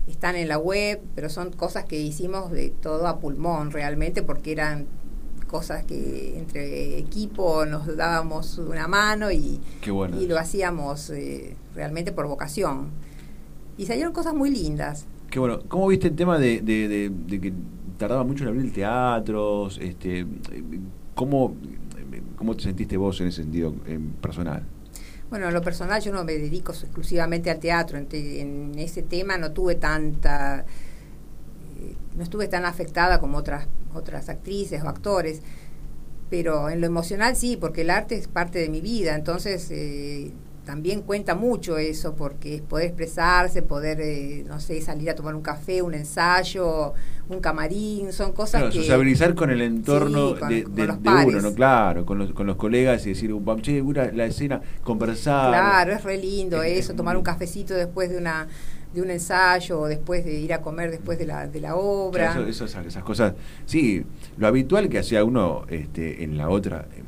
[0.09, 4.51] están en la web, pero son cosas que hicimos de todo a pulmón realmente porque
[4.51, 4.87] eran
[5.51, 9.61] cosas que entre equipo nos dábamos una mano y,
[9.91, 10.21] bueno.
[10.21, 12.91] y lo hacíamos eh, realmente por vocación.
[13.77, 15.07] Y salieron cosas muy lindas.
[15.31, 15.61] Qué bueno.
[15.69, 17.53] ¿Cómo viste el tema de, de- de- de que
[17.99, 19.79] tardaba mucho en abrir teatros?
[19.83, 20.25] Este,
[21.15, 21.55] ¿cómo,
[22.37, 24.63] ¿Cómo te sentiste vos en ese sentido en personal?
[25.31, 29.03] Bueno, en lo personal yo no me dedico exclusivamente al teatro, en, te- en ese
[29.03, 30.65] tema no tuve tanta, eh,
[32.16, 35.43] no estuve tan afectada como otras, otras actrices o actores,
[36.29, 40.33] pero en lo emocional sí, porque el arte es parte de mi vida, entonces eh,
[40.70, 45.35] también cuenta mucho eso, porque es poder expresarse, poder, eh, no sé, salir a tomar
[45.35, 46.94] un café, un ensayo,
[47.28, 48.78] un camarín, son cosas Claro, que...
[48.78, 51.40] sociabilizar con el entorno Sí, con- de, con de- los de uno.
[51.40, 51.54] ¿no?
[51.54, 53.83] Claro, con los, con los colegas y decir, "Vamos, che,
[54.14, 55.48] la escena, conversar.
[55.50, 58.46] Claro, es re lindo Es- eso, es tomar un cafecito después de una
[58.94, 62.30] de un ensayo o después de ir a comer después de la, de la obra.
[62.33, 63.35] Claro, eso- esas, esas cosas.
[63.66, 64.04] Sí,
[64.37, 67.02] lo habitual que hacía uno este, en la otra eh,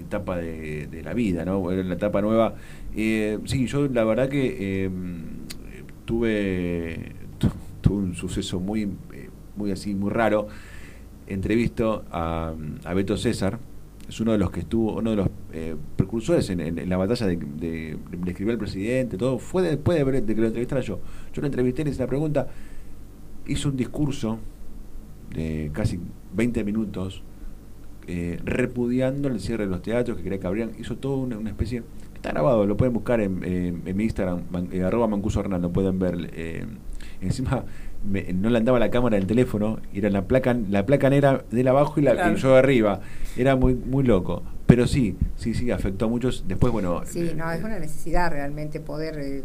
[0.00, 1.70] etapa de, de la vida, ¿no?
[1.72, 2.54] En la etapa nueva.
[2.94, 4.90] Eh, sí, yo la verdad que eh,
[6.04, 7.48] tuve, tu-
[7.80, 10.48] tuve un suceso muy, eh, muy así, muy raro.
[11.26, 13.58] Entrevisto a, a Beto César,
[14.08, 17.26] es uno de los que estuvo, uno de los eh, precursores en, en- la batalla
[17.26, 21.00] de, de, de escribir al presidente, todo, fue después de que lo entrevistara yo.
[21.34, 22.48] Yo lo entrevisté, le hice la pregunta,
[23.46, 24.38] hizo un discurso
[25.34, 26.00] de casi
[26.34, 27.22] 20 minutos
[28.06, 30.74] eh, repudiando el cierre de los teatros que quería que abrieran.
[30.78, 31.82] Hizo todo una, una especie.
[32.28, 35.62] Está grabado, lo pueden buscar en, en- en mi Instagram, man- eh, arroba mancuso Hernán,
[35.62, 36.30] lo pueden ver.
[36.34, 36.66] eh,
[37.22, 37.64] encima
[38.08, 41.60] me- no le andaba la cámara del teléfono, era la placa, la placa negra de
[41.62, 42.34] él abajo y, la, Claro.
[42.36, 43.00] y yo de arriba.
[43.36, 44.42] Era muy, muy loco.
[44.66, 46.44] Pero sí, sí, sí, afectó a muchos.
[46.46, 47.00] Después, bueno.
[47.06, 49.42] Sí, eh, no, es una necesidad realmente poder eh,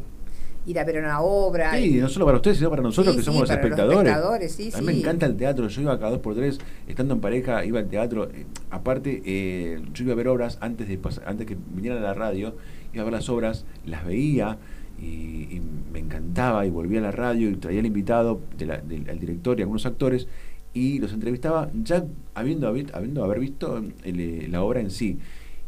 [0.65, 1.71] ir a ver una obra.
[1.77, 3.61] Sí, y- no solo para ustedes, sino para nosotros Sí, que sí, somos los para
[3.61, 4.09] los espectadores.
[4.11, 7.13] espectadores, sí, a mí me encanta el teatro, yo iba cada dos por tres, estando
[7.15, 8.25] en pareja, iba al teatro.
[8.25, 12.13] eh, aparte, eh, yo iba a ver obras antes de antes que vinieran a la
[12.13, 12.53] radio,
[12.93, 14.57] iba a ver las obras, las veía
[15.01, 18.75] y, y me encantaba y volvía a la radio y traía al invitado, de la-
[18.75, 20.27] al director y algunos actores
[20.73, 25.17] y los entrevistaba ya habiendo, habi- habiendo haber visto el, eh, la obra en sí.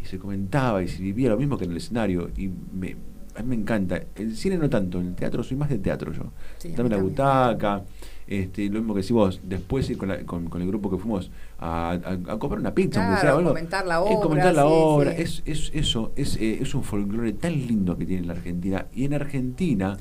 [0.02, 2.96] Y se comentaba y se vivía lo mismo que en el escenario y me,
[3.36, 4.02] a mí me encanta.
[4.16, 6.32] El cine no tanto, en el teatro soy más de teatro yo.
[6.60, 7.84] Sí, Dame la butaca,
[8.28, 10.98] este, lo mismo que decís vos, después ir con, la- con, con el grupo que
[10.98, 14.68] fuimos a, a, a comprar una pizza, Claro, sea, comentar la obra, comentar la sí,
[14.70, 15.22] obra, sí.
[15.22, 18.88] Es, es eso, es, eh, es un folclore tan lindo que tiene la Argentina.
[18.94, 19.98] Y en Argentina,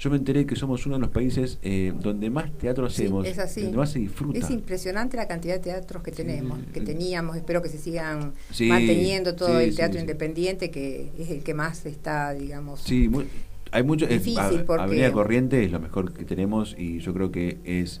[0.00, 3.26] yo me enteré que somos uno de los países eh, donde más teatro Sí, hacemos,
[3.26, 3.62] es así.
[3.62, 4.38] donde más se disfruta.
[4.38, 7.36] Es impresionante la cantidad de teatros que tenemos, que eh, teníamos.
[7.36, 8.32] Espero que se sigan
[8.68, 12.80] manteniendo todo el teatro independiente, que es el que más está, digamos.
[12.80, 13.26] Sí, muy-
[13.70, 14.04] hay mucho.
[14.06, 17.58] es- Difícil, a- porque- Avenida Corriente es lo mejor que tenemos y yo creo que
[17.64, 18.00] es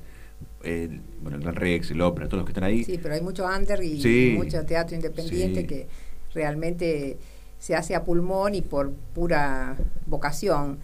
[0.62, 2.84] el, bueno, el Gran Rex, el Ópera, todos los que están ahí.
[2.84, 4.34] Sí, pero hay mucho under y Sí.
[4.36, 5.66] mucho teatro independiente Sí.
[5.66, 5.86] que
[6.34, 7.18] realmente
[7.58, 10.78] se hace a pulmón y por pura vocación.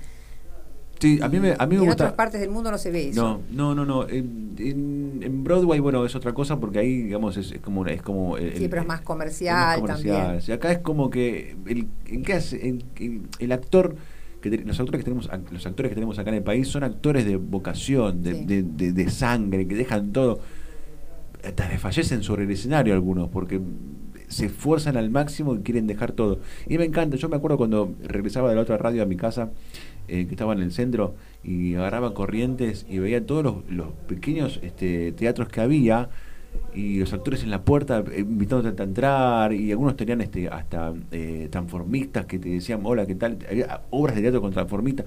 [1.00, 2.04] Sí, a mí me, a mí Y me en gusta.
[2.04, 3.40] otras partes del mundo no se ve eso.
[3.50, 4.08] No, no, no, no.
[4.08, 8.00] En, en- en Broadway, bueno, es otra cosa porque ahí, digamos, es, es como, es
[8.00, 10.16] como el- Sí, pero es más comercial, comercial.
[10.22, 10.42] también.
[10.46, 12.68] Y acá es como que el, ¿en qué hace?
[12.68, 13.96] En- en- el actor
[14.50, 16.84] que te- los actores que tenemos los actores que tenemos acá en el país son
[16.84, 18.44] actores de vocación, de, Sí.
[18.44, 20.40] de, de- de sangre, que dejan todo.
[21.42, 23.60] Hasta desfallecen sobre el escenario algunos porque
[24.28, 26.40] se esfuerzan al máximo y quieren dejar todo.
[26.66, 29.50] Y me encanta, yo me acuerdo cuando regresaba de la otra radio a mi casa,
[30.08, 34.60] eh, que estaba en el centro y agarraba corrientes y veía todos los, los pequeños
[34.62, 36.08] este, teatros que había
[36.74, 40.92] y los actores en la puerta eh, invitándote a entrar y algunos tenían este hasta
[41.12, 45.06] eh, transformistas que te decían hola qué tal había obras de teatro con transformistas.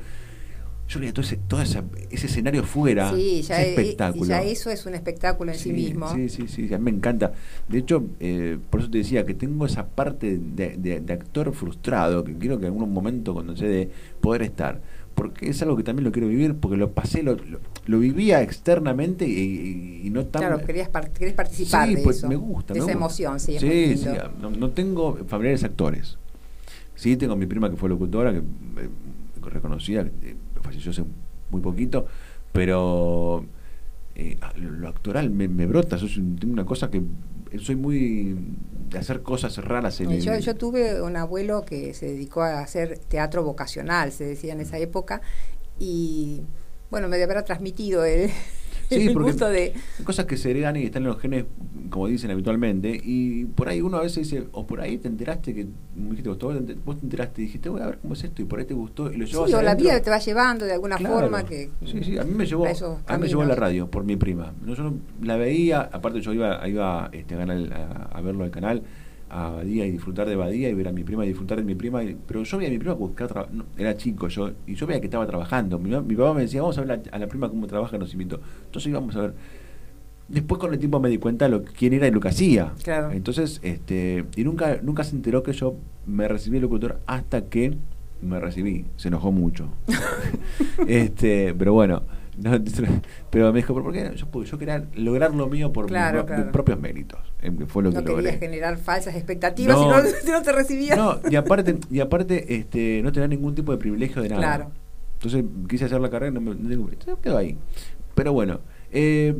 [0.87, 3.13] Yo veía todo ese, todo ese, escenario fuera.
[3.13, 4.25] Sí, ya ese espectáculo.
[4.25, 6.07] ya eso es un espectáculo en sí, mismo.
[6.15, 7.33] sí sí sí a mí me encanta.
[7.67, 11.53] De hecho eh, por eso te decía que tengo esa parte de, de, de actor
[11.53, 13.89] frustrado que quiero que en algún momento cuando se de
[14.21, 14.79] poder estar
[15.17, 17.37] porque es algo que también lo quiero vivir, porque lo pasé, lo,
[17.87, 20.43] lo, vivía externamente y, no tan...
[20.43, 22.75] Claro, querías, querías participar sí, de pues eso, me gusta.
[22.75, 23.57] De esa emoción, sí.
[23.57, 26.19] Sí, sí, no, tengo familiares actores.
[26.93, 28.89] Sí, tengo mi prima que fue locutora, que eh,
[29.41, 31.03] reconocida, eh, falleció hace
[31.49, 32.05] muy poquito,
[32.51, 33.43] pero
[34.13, 37.01] eh, lo actoral me, me brota, soy una cosa que
[37.59, 38.37] soy muy
[38.89, 42.99] de hacer cosas raras en yo, yo tuve un abuelo que se dedicó a hacer
[42.99, 45.21] teatro vocacional, se decía en esa época,
[45.79, 46.41] y
[46.89, 48.29] bueno, me habrá transmitido el,
[48.97, 49.73] Sí, porque de...
[50.03, 51.45] cosas que se heredan y están en los genes,
[51.89, 55.53] como dicen habitualmente, y por ahí uno a veces dice, o por ahí te enteraste
[55.53, 58.23] que, me dijiste, vos te, vos te enteraste y dijiste, voy a ver cómo es
[58.23, 60.19] esto, y por ahí te gustó, y lo llevas Sí, o la vida te va
[60.19, 61.69] llevando de alguna forma que...
[61.85, 64.15] Sí, sí, a mí me llevó, a mí me llevó a la radio, por mi
[64.15, 64.53] prima.
[64.65, 68.83] Yo la veía, aparte yo iba, iba este, a, a, a verlo al canal,
[69.29, 71.75] a Badía y disfrutar de Badía y ver a mi prima y disfrutar de mi
[71.75, 72.01] prima.
[72.27, 75.25] pero yo veía a mi prima buscar era chico yo y yo veía que estaba
[75.27, 75.79] trabajando.
[75.79, 78.39] Mi, papá me decía, vamos a ver a, la prima cómo trabaja, nos invitó.
[78.65, 79.33] Entonces íbamos a ver.
[80.27, 82.73] Después con el tiempo me di cuenta lo, quién era y lo que hacía.
[83.13, 87.77] Entonces, este, y nunca, nunca se enteró que yo me recibí el locutor hasta que
[88.21, 88.85] me recibí.
[88.97, 89.69] Se enojó mucho.
[90.87, 92.03] este, pero bueno.
[93.31, 94.11] pero me dijo, ¿por qué?
[94.15, 95.99] Yo, yo quería lograr lo mío por mis,
[96.51, 97.19] propios méritos.
[97.41, 99.77] Eh, fue lo no que querías generar falsas expectativas
[100.23, 100.97] si, no, te recibías.
[100.97, 104.41] No, y aparte, y aparte este, no tener ningún tipo de privilegio de nada.
[104.41, 104.71] Claro.
[105.15, 107.57] Entonces quise hacer la carrera y no me, no quedó ahí.
[108.13, 108.59] Pero bueno,
[108.91, 109.35] eh,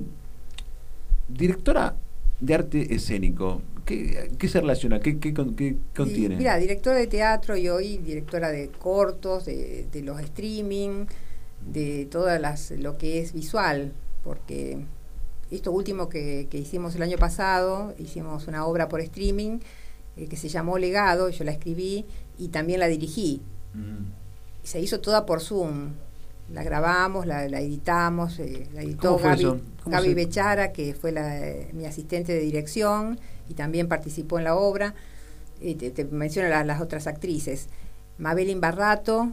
[1.28, 1.96] directora
[2.40, 5.00] de arte escénico, ¿qué, qué se relaciona?
[5.00, 6.36] ¿Qué, qué, qué contiene?
[6.36, 11.06] mira, directora de teatro y hoy directora de cortos, de, de los streaming
[11.72, 14.80] de todas las lo que es visual, porque
[15.52, 19.60] esto último que, hicimos el año pasado, hicimos una obra por streaming
[20.16, 22.06] eh, que se llamó Legado, yo la escribí
[22.38, 23.42] y también la dirigí.
[24.64, 25.94] Se hizo toda por Zoom.
[26.52, 29.20] La grabamos, la, editamos, eh, la editó
[29.86, 31.42] Gaby, Bechara, que fue la,
[31.74, 34.96] mi asistente de dirección y también participó en la obra.
[35.60, 37.68] Eh, te, menciono las otras actrices.
[38.18, 39.32] Mabel Imbarrato,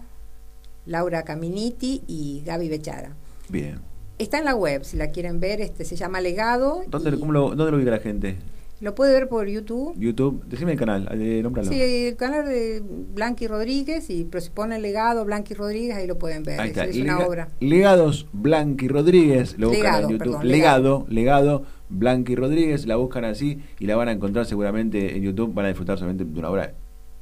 [0.86, 3.16] Laura Caminiti y Gaby Bechara.
[3.48, 3.80] Bien.
[4.18, 6.82] Está en la web, si la quieren ver, este se llama Legado.
[6.88, 7.18] ¿Dónde, lo,
[7.54, 8.36] ¿dónde lo ubica la gente?
[8.80, 9.94] Lo puede ver por YouTube.
[9.96, 11.70] YouTube, decime el canal, eh, nómbralo.
[11.70, 16.18] Sí, el canal de Blanqui Rodríguez, y pero si ponen Legado Blanqui Rodríguez, ahí lo
[16.18, 16.60] pueden ver.
[16.60, 16.84] Ahí está.
[16.84, 17.48] Es, una obra.
[17.60, 20.42] Legados Blanqui Rodríguez, lo buscan en YouTube.
[20.42, 25.54] legado, legado, Blanqui Rodríguez, la buscan así y la van a encontrar seguramente en YouTube,
[25.54, 26.74] van a disfrutar solamente de una obra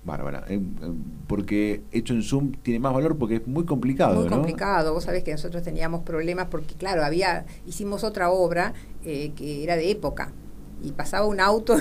[0.04, 0.44] bárbara.
[0.48, 0.92] Eh, eh,
[1.26, 4.20] porque hecho en Zoom tiene más valor porque es muy complicado.
[4.20, 4.92] Muy complicado.
[4.92, 9.76] Vos sabés que nosotros teníamos problemas porque, claro, había hicimos otra obra eh, que era
[9.76, 10.32] de época
[10.82, 11.76] y pasaba un auto.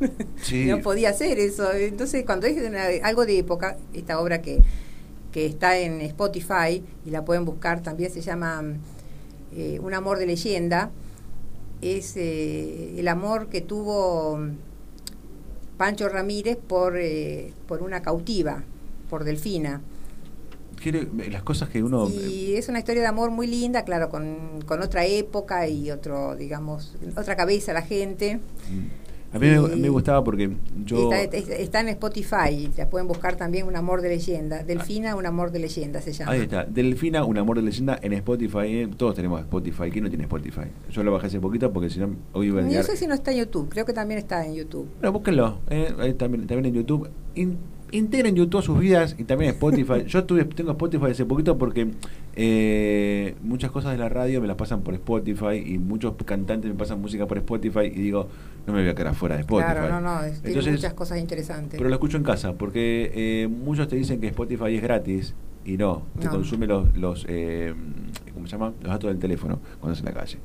[0.52, 1.72] y no podía hacer eso.
[1.72, 4.60] Entonces, cuando es algo de época, esta obra que,
[5.30, 8.62] que está en Spotify y la pueden buscar también se llama
[9.80, 10.90] Un amor de leyenda.
[11.80, 14.38] Es el amor que tuvo
[15.82, 18.62] Pancho Ramírez por, eh, por una cautiva,
[19.10, 19.80] por Delfina.
[21.28, 22.08] las cosas que uno...
[22.08, 26.36] Y es una historia de amor muy linda, claro, con, con otra época y otro,
[26.36, 28.36] digamos, otra cabeza la gente.
[28.36, 29.01] Mm.
[29.32, 30.50] A mí me, gustaba porque
[30.84, 31.10] yo...
[31.12, 34.62] Está, en Spotify, ya pueden buscar también Un Amor de Leyenda.
[34.62, 36.32] Delfina, Un Amor de Leyenda se llama.
[36.32, 38.66] Ahí está, Delfina, Un Amor de Leyenda en Spotify.
[38.66, 39.90] Eh, todos tenemos Spotify.
[39.90, 40.68] ¿Quién no tiene Spotify?
[40.90, 43.14] Yo lo bajé hace poquito porque si no, hoy iba a No sé si no
[43.14, 44.88] está en YouTube, creo que también está en YouTube.
[45.00, 47.08] Pero búsquenlo, eh, también, también en YouTube
[47.92, 50.04] integren YouTube sus vidas y también Spotify.
[50.06, 51.90] Yo tuve, tengo Spotify hace poquito porque
[52.34, 56.76] eh, muchas cosas de la radio me las pasan por Spotify y muchos cantantes me
[56.76, 58.28] pasan música por Spotify y digo,
[58.66, 59.72] no me voy a quedar fuera de Spotify.
[59.72, 61.78] Claro, no, no, tiene muchas cosas interesantes.
[61.78, 65.34] Pero lo escucho en casa porque eh, muchos te dicen que Spotify es gratis
[65.64, 67.74] y no, te consume los, los eh,
[68.34, 68.72] ¿cómo se llama?
[68.80, 70.38] Los datos del teléfono cuando estás en la calle.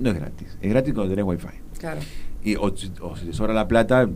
[0.00, 1.48] No es gratis, es gratis cuando tenés wifi.
[1.78, 2.00] Claro.
[2.42, 4.08] Y, o, o si te sobra la plata,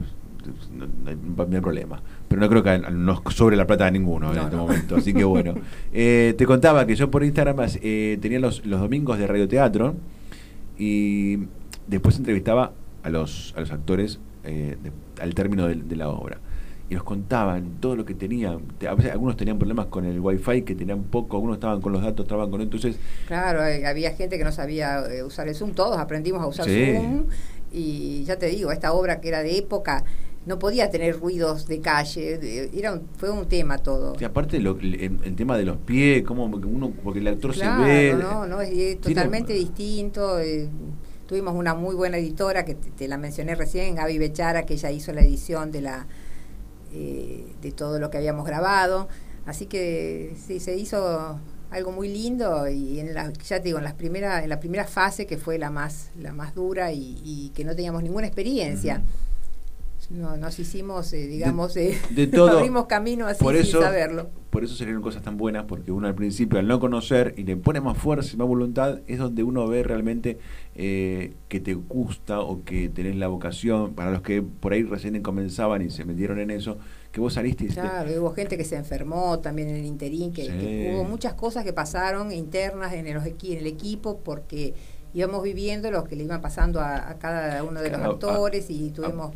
[0.72, 2.02] no, hay, problema.
[2.28, 4.96] Pero no creo que no sobre la plata de ninguno en este momento.
[4.96, 5.54] Así que bueno.
[5.94, 9.94] Eh, te contaba que yo por Instagram eh, tenía los, los domingos de radioteatro
[10.78, 11.38] y
[11.86, 12.72] después entrevistaba
[13.02, 14.76] a los, a los actores eh,
[15.20, 16.38] al término de, la obra.
[16.90, 18.62] y nos contaban todo lo que tenían.
[18.88, 22.02] A veces algunos tenían problemas con el wifi, que tenían poco, algunos estaban con los
[22.02, 22.96] datos, estaban con entonces...
[23.26, 27.26] Claro, había gente que no sabía eh, usar el Zoom, todos aprendimos a usar Zoom
[27.70, 30.04] y ya te digo, esta obra que era de época
[30.44, 34.14] no podía tener ruidos de calle, era fue un tema todo.
[34.18, 38.16] Y aparte el, tema de los pies, como uno, porque el actor se ve...
[38.20, 40.40] No, no, es, totalmente distinto.
[40.40, 40.68] Eh,
[41.26, 45.12] tuvimos una muy buena editora que te, la mencioné recién, Gaby Bechara, que ella hizo
[45.12, 46.06] la edición de la
[46.92, 49.08] eh, de todo lo que habíamos grabado.
[49.46, 51.38] Así que sí, se hizo
[51.70, 54.84] algo muy lindo y en la, ya te digo, en, las primera, en la primera
[54.84, 59.02] fase que fue la más, la más dura y, que no teníamos ninguna experiencia.
[60.12, 64.28] No, nos hicimos, eh, digamos, de, eh, todo, abrimos camino así sin saberlo.
[64.50, 67.56] Por eso salieron cosas tan buenas, porque uno al principio, al no conocer y le
[67.56, 70.38] pone más fuerza y más voluntad, es donde uno ve realmente
[70.74, 73.94] eh, que te gusta o que tenés la vocación.
[73.94, 76.76] Para los que por ahí recién comenzaban y se metieron en eso,
[77.10, 80.92] que vos saliste y Claro, hubo gente que se enfermó también en el interín, que,
[80.92, 84.74] hubo muchas cosas que pasaron internas en el, en el equipo porque
[85.14, 89.32] íbamos viviendo lo que le iban pasando a, cada uno de los actores y tuvimos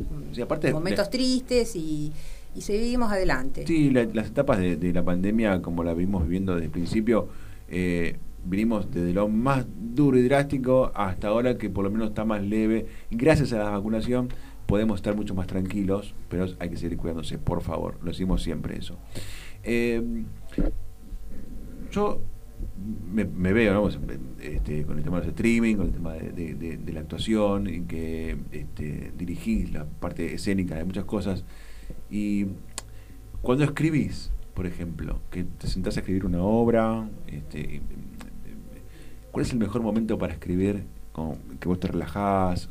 [0.71, 2.11] momentos tristes y,
[2.55, 3.65] y seguimos adelante.
[3.67, 7.27] Sí, las etapas de, la pandemia, como la vimos viviendo desde el principio,
[7.69, 12.25] eh, vinimos desde lo más duro y drástico hasta ahora que por lo menos está
[12.25, 12.87] más leve.
[13.11, 14.29] Gracias a la vacunación
[14.67, 17.97] podemos estar mucho más tranquilos, pero hay que seguir cuidándose, por favor.
[18.01, 18.97] Lo decimos siempre eso.
[19.63, 20.03] Eh,
[21.91, 22.21] yo
[23.11, 23.89] me, veo ¿no?
[24.41, 29.11] Este, con el tema del streaming, con el tema de, la actuación, en que este,
[29.17, 31.43] dirigís la parte escénica de muchas cosas.
[32.09, 32.47] Y
[33.41, 37.81] cuando escribís, por ejemplo, que te sentás a escribir una obra, este,
[39.31, 40.83] ¿cuál es el mejor momento para escribir?
[41.59, 42.69] que vos te relajás,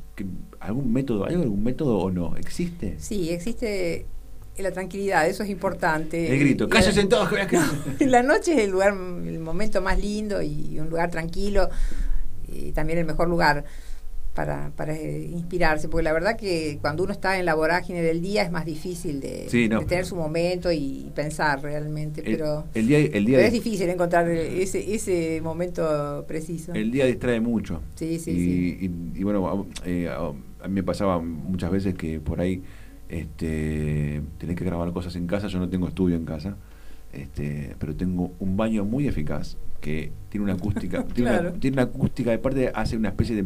[0.60, 2.36] ¿algún método, ¿hay algún método o no?
[2.36, 2.94] ¿Existe?
[2.98, 4.06] Sí, existe
[4.58, 6.32] la tranquilidad, eso es importante.
[6.32, 7.30] El grito, cállense todos.
[8.00, 11.68] la noche es el lugar, el momento más lindo y un lugar tranquilo,
[12.48, 13.64] y también el mejor lugar
[14.36, 18.20] para, para eh, inspirarse, porque la verdad que cuando uno está en la vorágine del
[18.20, 19.48] día es más difícil de,
[19.88, 24.94] tener su momento y pensar realmente, pero, el día, el día es difícil encontrar ese,
[24.94, 26.74] ese momento preciso.
[26.74, 27.80] El día distrae mucho.
[27.94, 28.90] Sí, sí, y, sí.
[29.14, 32.62] Y, bueno, eh, a mí me pasaba muchas veces que por ahí
[33.08, 36.56] este, tenés que grabar cosas en casa, yo no tengo estudio en casa,
[37.12, 41.82] este, pero tengo un baño muy eficaz que tiene una acústica, tiene, una, tiene una
[41.82, 43.44] acústica, de parte hace una especie de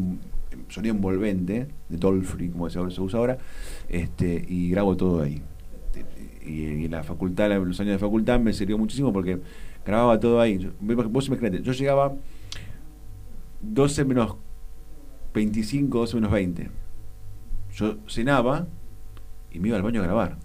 [0.69, 3.39] sonido envolvente, de toll free, como se, usa ahora,
[3.89, 5.43] este, y grabo todo ahí.
[6.47, 9.41] Y, en la facultad, los años de facultad me sirvió muchísimo porque
[9.85, 10.71] grababa todo ahí.
[10.81, 12.15] Vos imaginate, yo llegaba
[13.61, 14.37] 12 menos
[15.35, 16.71] 25, 12 menos 20.
[17.75, 18.67] Yo cenaba
[19.51, 20.37] y me iba al baño a grabar.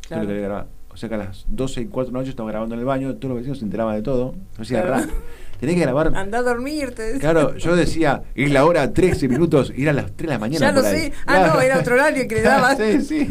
[0.90, 2.86] O sea que a las 12 y 4 de la noche estaba grabando en el
[2.86, 4.34] baño, todos los vecinos se enteraban de todo.
[4.56, 5.12] Yo hacía claro
[5.60, 6.16] tenés que grabar.
[6.16, 7.18] Anda a dormirte.
[7.20, 10.68] Claro, yo decía, es la hora 13 minutos, ir a las 3 de la mañana.
[10.68, 11.14] Ya lo sé.
[11.26, 12.76] Ah, no, era otro horario que le daba.
[12.76, 13.28] sí, sí.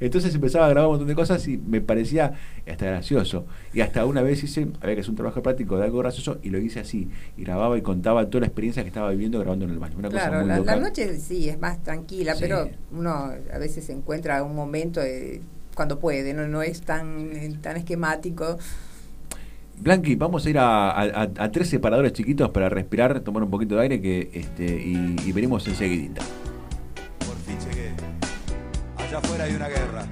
[0.00, 2.32] Entonces, empezaba a grabar un montón de cosas y me parecía
[2.66, 3.46] hasta gracioso.
[3.72, 6.50] Y hasta una vez hice, había que hacer un trabajo práctico de algo gracioso y
[6.50, 7.08] lo hice así.
[7.36, 9.96] Y grababa y contaba toda la experiencia que estaba viviendo grabando en el baño.
[9.98, 14.54] Una claro, cosa la, noche sí es más tranquila, pero uno a veces encuentra un
[14.54, 15.00] momento
[15.74, 18.58] cuando puede, no, no es tan, tan esquemático.
[19.78, 24.00] Blanqui, vamos a ir a, tres separadores chiquitos para respirar, tomar un poquito de aire
[24.00, 26.22] que este y, y venimos enseguidita.
[27.18, 27.90] Por fin llegué.
[28.96, 30.06] Allá afuera hay una guerra.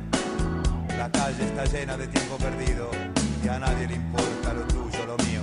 [0.99, 2.91] La calle está llena de tiempo perdido
[3.45, 5.43] y a nadie le importa lo tuyo, lo mío.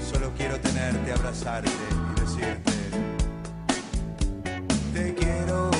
[0.00, 2.78] Solo quiero tenerte, abrazarte y decirte
[4.92, 5.70] te quiero.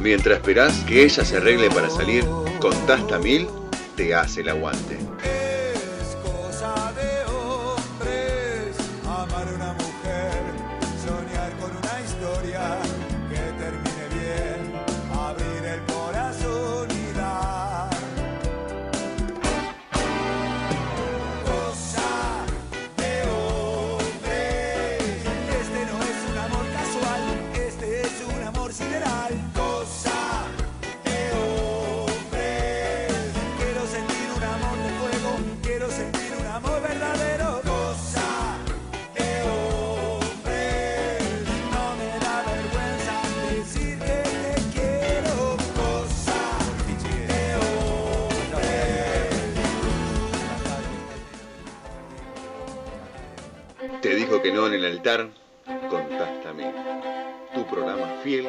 [0.00, 2.24] Mientras esperás que ella se arregle para salir,
[2.60, 3.46] contás mil
[3.96, 4.98] te hace el aguante.
[54.42, 55.28] que no en el altar,
[55.90, 56.72] contástame.
[57.54, 58.48] Tu programa fiel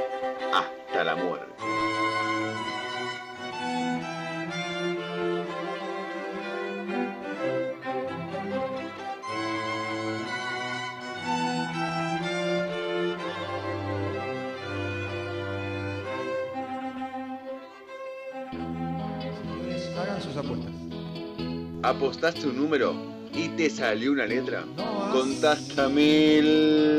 [0.53, 1.51] hasta la muerte.
[19.99, 20.73] Hagan sus apuestas.
[21.83, 23.10] ¿Apostaste un número?
[23.33, 24.65] Y te salió una letra?
[25.11, 26.41] Contástame.
[26.41, 26.90] Vamos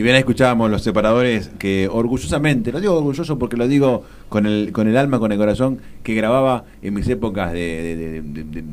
[0.00, 4.72] Y bien, escuchábamos los separadores que orgullosamente, lo digo orgulloso porque lo digo con el,
[4.72, 8.64] con el alma, con el corazón, que grababa en mis épocas de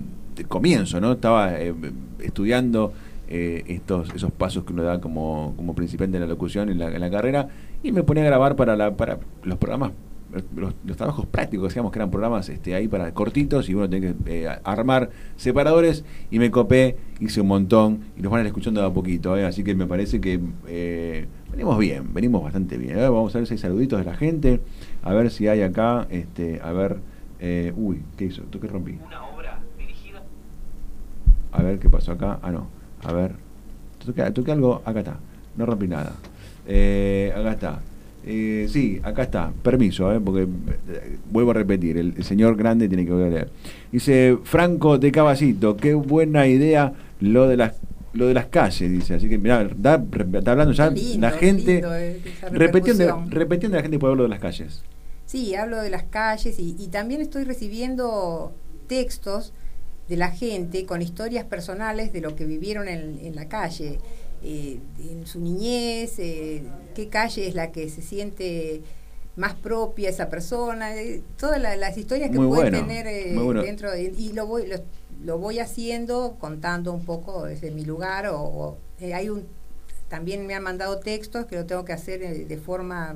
[0.47, 1.11] comienzo, ¿no?
[1.11, 1.73] Estaba eh,
[2.21, 2.93] estudiando
[3.27, 6.95] eh, estos esos pasos que uno da como, como principiante en la locución en la,
[6.95, 7.49] en la carrera
[7.83, 9.91] y me ponía a grabar para, la, para los programas
[10.31, 14.13] los, los trabajos prácticos, digamos que eran programas este, ahí para cortitos y uno tenía
[14.13, 18.47] que eh, armar separadores y me copé, hice un montón y los van a ir
[18.47, 19.45] escuchando de a poquito, ¿eh?
[19.45, 22.97] así que me parece que eh, venimos bien, venimos bastante bien.
[22.97, 24.59] Vamos a ver si hay saluditos de la gente,
[25.03, 26.97] a ver si hay acá, este, a ver,
[27.75, 28.43] uy, ¿qué hizo?
[28.43, 28.97] ¿Tú qué rompí?
[31.51, 32.67] A ver qué pasó acá, ah no,
[33.03, 33.31] a ver,
[34.05, 35.17] toqué, toqué algo, acá está,
[35.55, 36.13] no rompí nada.
[36.65, 37.79] Acá está.
[38.29, 39.51] Eh, sí, acá está.
[39.63, 43.31] Permiso, eh, porque eh, vuelvo a repetir, el, el señor grande tiene que volver a
[43.31, 43.49] leer.
[43.91, 47.75] Dice Franco de Caballito, qué buena idea lo de las
[48.13, 49.13] lo de las calles, dice.
[49.13, 50.03] Así que mirá, da-
[50.33, 52.19] está hablando ya lindo, la gente lindo, eh,
[52.51, 53.29] repercusión.
[53.31, 54.81] repitiendo la gente puede hablar de las calles.
[55.25, 58.53] Sí, hablo de las calles y, y también estoy recibiendo
[58.87, 59.53] textos
[60.09, 63.99] de la gente con historias personales de lo que vivieron en, en la calle,
[64.43, 64.79] eh,
[65.09, 66.63] en su niñez, eh,
[66.95, 68.81] qué calle es la que se siente
[69.35, 73.33] más propia esa persona, eh, todas la- las historias que Muy puede bueno, tener eh,
[73.35, 73.61] bueno.
[73.63, 74.77] dentro de, y lo voy lo,
[75.23, 79.45] lo voy haciendo contando un poco desde mi lugar o, o, eh, hay un
[80.09, 83.15] también me han mandado textos que lo tengo que hacer de forma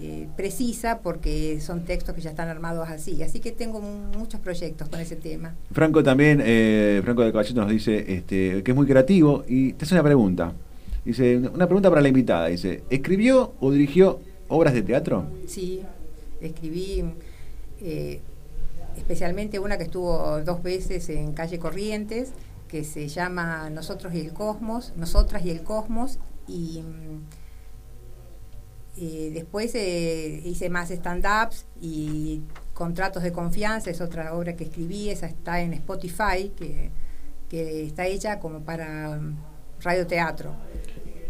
[0.00, 3.22] eh, precisa porque son textos que ya están armados así.
[3.22, 5.54] Así que tengo mu- muchos proyectos con ese tema.
[5.72, 9.84] Franco también, eh, Franco de Caballito nos dice este, que es muy creativo y te
[9.84, 10.52] hace una pregunta.
[11.04, 12.46] Dice, una pregunta para la invitada.
[12.46, 15.24] Dice, ¿escribió o dirigió obras de teatro?
[15.46, 15.82] Sí,
[16.40, 17.04] escribí
[17.80, 18.20] eh,
[18.96, 22.32] especialmente una que estuvo dos veces en calle Corrientes,
[22.68, 26.18] que se llama Nosotros y el Cosmos, Nosotras y el Cosmos,
[26.48, 27.20] y mm,
[28.96, 32.42] eh, después eh, hice más stand-ups y
[32.74, 36.90] Contratos de Confianza, es otra obra que escribí, esa está en Spotify, que,
[37.48, 39.36] que está hecha como para mm,
[39.80, 40.54] radioteatro.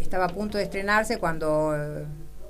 [0.00, 2.04] Estaba a punto de estrenarse cuando eh,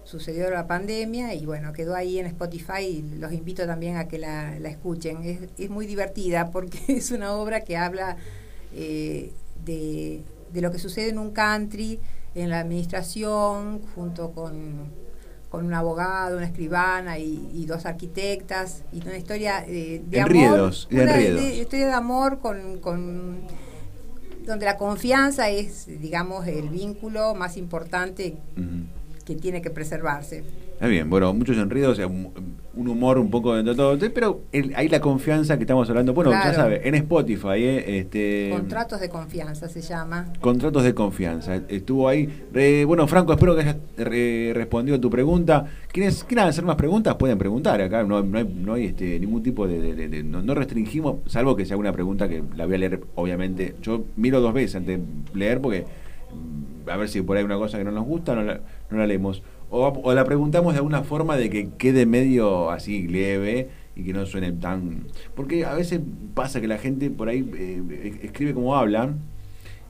[0.05, 4.19] sucedió la pandemia y bueno, quedó ahí en Spotify y los invito también a que
[4.19, 5.23] la, la escuchen.
[5.25, 8.17] Es, es muy divertida porque es una obra que habla
[8.75, 9.33] eh,
[9.65, 12.01] de, de lo que sucede en un country,
[12.35, 14.91] en la administración, junto con,
[15.51, 20.75] con un abogado, una escribana y, y dos arquitectas, y una historia eh, de amor.
[20.89, 23.41] de una de- historia de amor con, con
[24.47, 28.37] donde la confianza es, digamos, el vínculo más importante
[29.25, 30.43] que tiene que preservarse.
[30.83, 32.33] Está bien, bueno, muchos enredos, o sea, un
[32.75, 36.13] un humor un poco dentro de todo, pero el- ahí la confianza que estamos hablando,
[36.15, 36.57] bueno, ya Claro.
[36.57, 40.33] sabe, en Spotify, eh, este, Contratos de confianza se llama.
[40.41, 41.61] Contratos de confianza.
[41.69, 42.29] Estuvo ahí.
[42.55, 45.67] Eh, bueno, Franco, espero que hayas eh, respondido tu pregunta.
[45.93, 47.15] ¿Quienes quieran hacer más preguntas?
[47.17, 47.81] Pueden preguntar.
[47.83, 49.79] Acá no, no hay, no hay, este, ningún tipo de.
[49.81, 52.79] de- de- de- no, no restringimos, salvo que sea una pregunta que la voy a
[52.79, 53.77] leer, obviamente.
[53.83, 55.85] Yo miro dos veces antes de leer porque.
[56.33, 58.61] mm, A ver si por ahí hay una cosa que no nos gusta, no la,
[58.91, 59.43] no la leemos.
[59.75, 64.27] O, la preguntamos de alguna forma de que quede medio así leve y que no
[64.27, 65.07] suene tan.
[65.35, 66.01] Porque a veces
[66.35, 69.21] pasa que la gente por ahí eh, escribe como hablan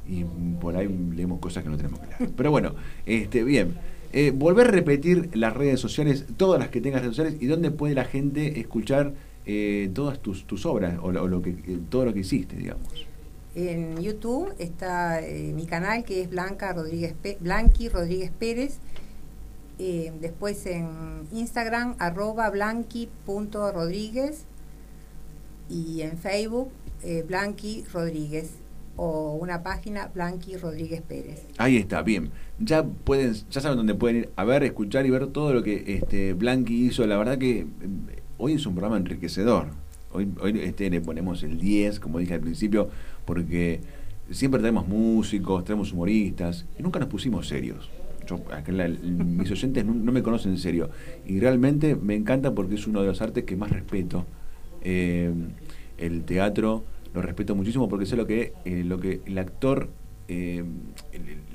[0.08, 0.24] y
[0.60, 2.30] por ahí leemos cosas que no tenemos leer.
[2.36, 2.76] Pero bueno,
[3.06, 3.74] este, bien.
[4.12, 7.72] Eh, volver a repetir las redes sociales, todas las que tengas redes sociales, y dónde
[7.72, 9.14] puede la gente escuchar
[9.46, 13.06] eh, todas tus, tus obras o lo que, eh, todo lo que hiciste, digamos.
[13.56, 18.78] En YouTube está eh, mi canal que es Blanca Rodríguez Pe- Blanqui Rodríguez Pérez.
[19.78, 24.44] Después en Instagram arroba blanqui.rodríguez
[25.68, 26.70] y en Facebook
[27.02, 28.52] eh, Blanqui Rodríguez
[28.96, 31.46] o una página Blanqui Rodríguez Pérez.
[31.58, 32.30] Ahí está, bien.
[32.58, 35.96] Ya pueden, ya saben dónde pueden ir a ver, escuchar y ver todo lo que
[35.96, 37.06] este Blanqui hizo.
[37.06, 37.66] La verdad que eh,
[38.38, 39.68] hoy es un programa enriquecedor.
[40.12, 42.90] Hoy, hoy este, le ponemos el 10, como dije al principio,
[43.24, 43.80] porque
[44.30, 47.90] siempre tenemos músicos, tenemos humoristas, y nunca nos pusimos serios.
[48.26, 48.40] Yo,
[49.26, 50.90] mis oyentes no, me conocen en serio.
[51.26, 54.24] Y realmente me encanta porque es uno de los artes que más respeto.
[54.82, 55.32] Eh,
[55.98, 59.88] el teatro lo respeto muchísimo porque sé lo que, eh, lo que el actor,
[60.28, 60.64] eh,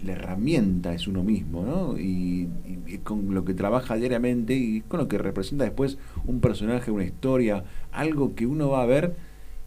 [0.05, 1.97] la herramienta es uno mismo, ¿no?
[1.99, 2.47] Y-
[2.86, 7.03] y con lo que trabaja diariamente y con lo que representa después un personaje, una
[7.05, 9.15] historia, algo que uno va a ver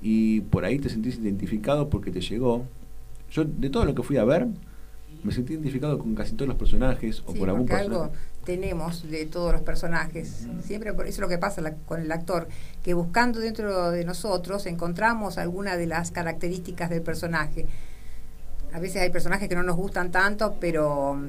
[0.01, 2.67] y por ahí te sentís identificado porque te llegó.
[3.31, 4.49] Yo de todo lo que fui a ver,
[5.25, 7.95] me sentí identificado con casi todos los personajes o Sí, por algún personaje.
[8.03, 8.13] algo
[8.45, 10.47] tenemos de todos los personajes.
[10.65, 12.49] Siempre por eso es lo que pasa la- con el actor,
[12.83, 17.67] que buscando dentro de nosotros encontramos alguna de las características del personaje.
[18.73, 21.29] A veces hay personajes que no nos gustan tanto, pero mm,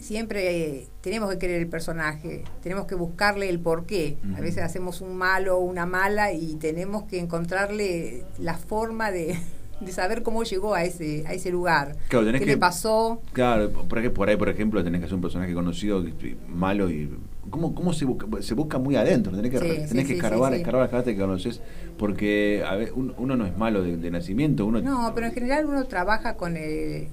[0.00, 4.16] siempre eh, tenemos que querer el personaje, tenemos que buscarle el porqué.
[4.36, 9.38] A veces hacemos un malo o una mala y tenemos que encontrarle la forma de,
[9.80, 11.96] de saber cómo llegó a ese, a ese lugar.
[12.08, 13.20] Claro, tenés ¿Qué que- le pasó?
[13.32, 16.04] Claro, por ej- por ahí, por ejemplo, tenés que hacer un personaje conocido,
[16.48, 17.10] malo y...
[17.48, 18.26] ¿Cómo, cómo se busca?
[18.42, 20.60] Se busca muy adentro, tenés que, Sí, tenés sí, que escarbar, sí, sí.
[20.60, 21.60] escarbar, escarbar hasta que conoces,
[21.98, 24.80] porque a ver, un- uno no es malo de, de nacimiento, uno...
[24.82, 27.08] No, pero en general uno trabaja con el...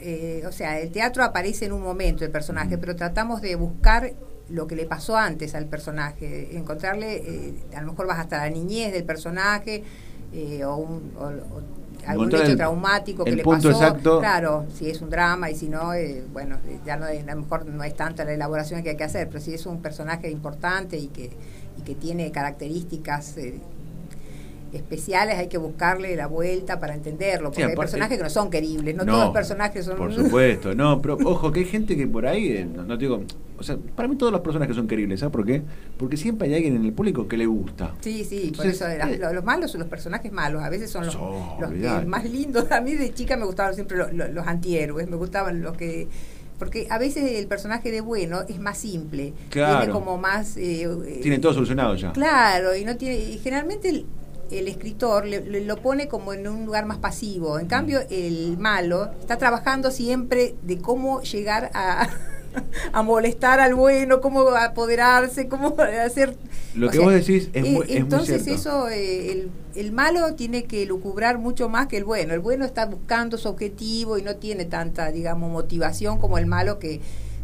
[0.00, 2.80] eh, o sea, el teatro aparece en un momento el personaje, Mm.
[2.80, 4.12] pero tratamos de buscar
[4.50, 8.50] lo que le pasó antes al personaje, encontrarle, eh, a lo mejor vas hasta la
[8.50, 9.82] niñez del personaje
[10.32, 11.62] eh, o, un, o- o
[12.06, 13.84] algún hecho el- traumático que el le punto pasó.
[13.84, 14.18] exacto.
[14.20, 17.36] Claro, si es un drama y si no, eh, bueno, eh, ya no, a lo
[17.42, 20.30] mejor no es tanta la elaboración que hay que hacer, pero si es un personaje
[20.30, 21.30] importante y que,
[21.78, 23.36] y que tiene características...
[23.38, 23.60] eh,
[24.72, 28.50] especiales hay que buscarle la vuelta para entenderlo, porque hay aparte- personajes que no son
[28.50, 29.96] queribles, no, No, todos los personajes son...
[29.96, 33.04] Por supuesto, no, pero ojo, que hay gente que por ahí, eh, no, no te
[33.04, 33.22] digo,
[33.58, 35.62] o sea, para mí todos los personajes son queribles, ¿sabes por qué?
[35.98, 37.94] Porque siempre hay alguien en el público que le gusta.
[38.00, 40.90] Sí, sí, por eso las- eh, lo- los malos son los personajes malos, a veces
[40.90, 42.66] son los, So, los que más lindos.
[42.72, 46.08] A mí de chica me gustaban siempre lo- lo- los antihéroes, me gustaban los que...
[46.58, 49.78] Porque a veces el personaje de bueno es más simple, Claro.
[49.78, 50.56] tiene como más...
[50.56, 52.12] eh, eh, Tiene todo solucionado ya.
[52.12, 54.04] Claro, y no tiene y generalmente
[54.58, 57.58] el, escritor le- le- lo pone como en un lugar más pasivo.
[57.58, 62.08] En cambio, el malo está trabajando siempre de cómo llegar a,
[62.92, 65.74] a molestar al bueno, cómo apoderarse, cómo
[66.04, 66.36] hacer...
[66.74, 68.60] Lo que sea, vos decís es, eh, muy, es muy entonces cierto.
[68.60, 72.32] eso, eh, el, el malo tiene que lucubrar mucho más que el bueno.
[72.32, 76.78] El bueno está buscando su objetivo y no tiene tanta, digamos, motivación como el malo
[76.78, 77.00] que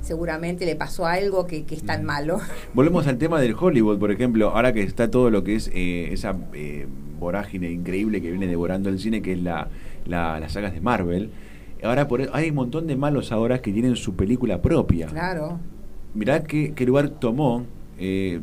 [0.08, 2.06] seguramente le pasó algo que, que es tan Mm.
[2.06, 2.40] malo.
[2.74, 6.08] Volvemos al tema del Hollywood, por ejemplo, ahora que está todo lo que es eh,
[6.12, 6.86] esa eh,
[7.20, 9.68] vorágine increíble que viene devorando el cine, que es la,
[10.06, 11.30] la- las sagas de Marvel.
[11.82, 15.06] Ahora por, hay un montón de malos ahora que tienen su película propia.
[15.06, 15.60] Claro.
[16.14, 17.64] Mirá qué, qué lugar tomó
[17.98, 18.40] eh,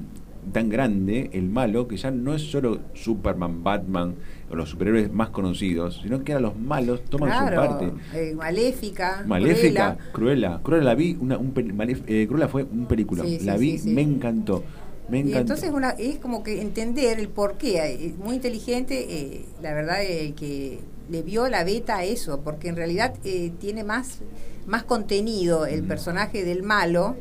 [0.54, 4.14] tan grande el malo, que ya no es solo Superman, Batman
[4.56, 7.92] los superhéroes más conocidos, sino que ahora los malos toman su parte.
[8.14, 10.12] eh, Maléfica, Maléfica, Cruella.
[10.12, 10.60] Cruella.
[10.64, 13.24] Cruella la vi, una, un Malef- eh, Cruella fue un película.
[13.24, 14.64] Sí, sí, la vi, sí, me encantó.
[15.10, 15.40] Me Y encantó.
[15.54, 17.78] entonces una, es como que entender el porqué.
[17.86, 19.98] eh, Muy inteligente, eh, la verdad,
[20.36, 20.80] que
[21.10, 24.20] le vio la beta a eso, porque en realidad eh, tiene más,
[24.66, 25.88] más contenido el Mm.
[25.88, 27.16] personaje del malo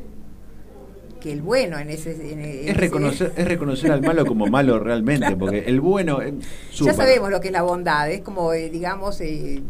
[1.25, 2.11] que el bueno en ese...
[2.11, 6.33] en- es reconocer, es reconocer al malo como malo realmente, porque el bueno es
[6.79, 9.63] Ya sabemos lo que es la bondad, es como, eh, digamos, eh,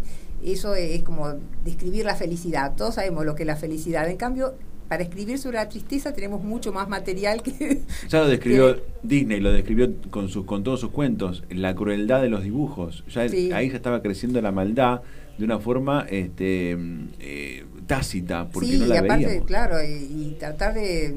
[0.43, 1.33] eso es como
[1.63, 2.73] describir la felicidad.
[2.75, 4.09] Todos sabemos lo que es la felicidad.
[4.09, 4.53] En cambio,
[4.89, 7.81] para escribir sobre la tristeza tenemos mucho más material que...
[8.09, 12.21] Ya lo describió que- Disney, lo describió con sus con todos sus cuentos, la crueldad
[12.21, 13.05] de los dibujos.
[13.07, 13.53] Ya Sí.
[13.53, 15.01] ahí ya estaba creciendo la maldad
[15.37, 16.77] de una forma este
[17.19, 19.47] eh, tácita, porque sí, no la y aparte, veíamos.
[19.47, 21.13] claro, y, y tratar de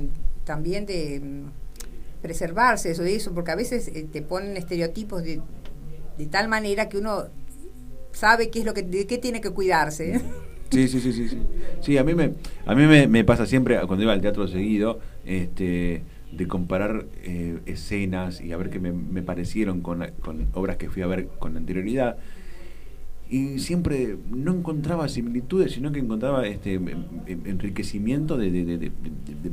[0.49, 5.43] también de mm, preservarse eso de eso, porque a veces eh, te ponen estereotipos de,
[6.17, 7.27] de tal manera que uno
[8.13, 10.21] sabe qué es lo que de qué tiene que cuidarse.
[10.71, 11.39] Sí, sí, sí, sí, sí.
[11.81, 12.35] Sí, a mí me
[12.67, 18.43] a mí me, pasa siempre cuando iba al teatro seguido, este de comparar eh, escenas
[18.43, 21.57] y a ver qué me, me parecieron con, con obras que fui a ver con
[21.57, 22.19] anterioridad.
[23.31, 26.89] Y siempre no encontraba similitudes, sino que encontraba este em-
[27.27, 28.91] em- enriquecimiento de, de- de-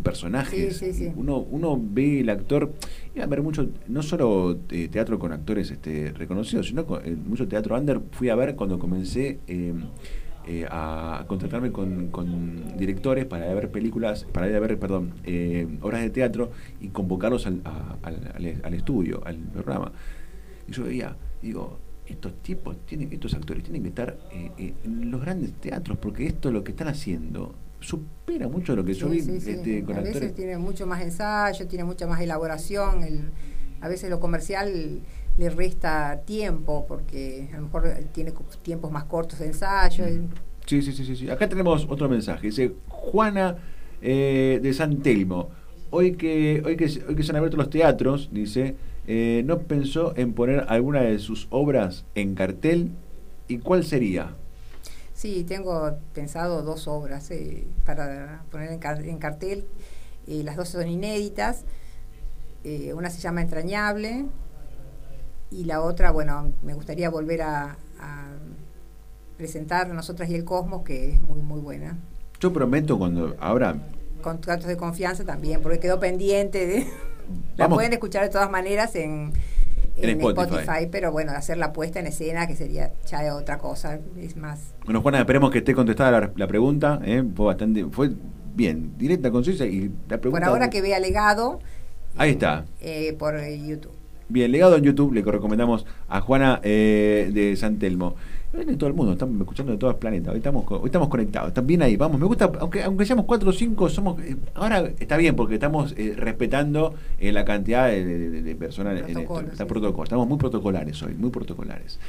[0.04, 0.78] personajes.
[0.78, 1.12] Sí, sí, sí.
[1.16, 2.74] Uno, uno ve el actor,
[3.16, 7.16] y a ver mucho, no solo eh, teatro con actores este, reconocidos, sino con, eh,
[7.28, 8.02] mucho teatro under.
[8.12, 9.74] Fui a ver cuando comencé eh,
[10.48, 14.78] eh, a contratarme con, con directores para ir a ver películas, para ir a ver,
[14.80, 19.92] perdón, eh, obras de teatro y convocarlos al, a- al- al- al estudio, al programa.
[20.68, 25.10] Y yo veía, digo, estos tipos, tienen, estos actores tienen que estar eh, eh, en
[25.12, 29.22] los grandes teatros, porque esto lo que están haciendo supera mucho lo que yo vi
[29.22, 29.52] sí, sí.
[29.52, 30.22] este, con a actores.
[30.22, 33.04] veces tiene mucho más ensayo, tiene mucha más elaboración.
[33.04, 33.30] el-
[33.82, 35.02] a veces lo comercial
[35.38, 38.34] le resta tiempo porque a lo mejor tiene
[38.64, 40.06] tiempos más cortos de ensayo.
[40.66, 41.30] Sí, sí, sí, sí, sí.
[41.30, 42.48] Acá tenemos otro mensaje.
[42.48, 43.58] Dice Juana
[44.02, 45.50] eh, de San Telmo.
[45.92, 48.76] Hoy que, hoy que, hoy que se han abierto los teatros, dice,
[49.08, 52.92] eh, ¿no pensó en poner alguna de sus obras en cartel?
[53.48, 54.36] ¿Y cuál sería?
[55.14, 59.66] Sí, tengo pensado dos obras eh, para poner en, car- en cartel.
[60.28, 61.64] Eh, las dos son inéditas.
[62.64, 64.26] Eh, una se llama Entrañable
[65.52, 68.28] y la otra, bueno, me gustaría volver a, a
[69.38, 71.98] presentar Nosotras y el Cosmos, que es muy, muy buena.
[72.40, 73.78] Yo prometo cuando ahora
[74.22, 76.88] Contratos de confianza también, porque quedó pendiente de...
[77.58, 77.78] la Vamos.
[77.78, 79.32] pueden escuchar de todas maneras en,
[79.98, 80.58] En en Spotify.
[80.60, 80.88] Spotify.
[80.92, 84.60] pero bueno, hacer la puesta en escena, que sería ya otra cosa, es más...
[84.86, 87.00] Bueno, Juana, esperemos que esté contestada la, la pregunta.
[87.04, 87.24] ¿eh?
[87.36, 88.12] Fue bastante, fue
[88.56, 90.46] bien, directa, concisa y la pregunta.
[90.46, 91.60] Por ahora que vea legado
[92.18, 92.66] Ahí está.
[92.82, 93.92] eh, por eh, YouTube.
[94.28, 98.16] Bien, legado en YouTube, le recomendamos a Juana eh, de San Telmo.
[98.56, 100.32] Viene todo el mundo, estamos escuchando de todo el planeta.
[100.32, 101.98] Hoy estamos, hoy estamos conectados, están bien ahí.
[101.98, 104.22] Vamos, me gusta, aunque, aunque seamos cuatro o cinco, somos.
[104.22, 108.56] eh, ahora está bien porque estamos eh, respetando eh, la cantidad de, de- de- de
[108.56, 109.14] personas en esto.
[109.14, 109.70] Protocolo, Está sí.
[109.70, 112.00] protocolo, estamos muy protocolares hoy, muy protocolares.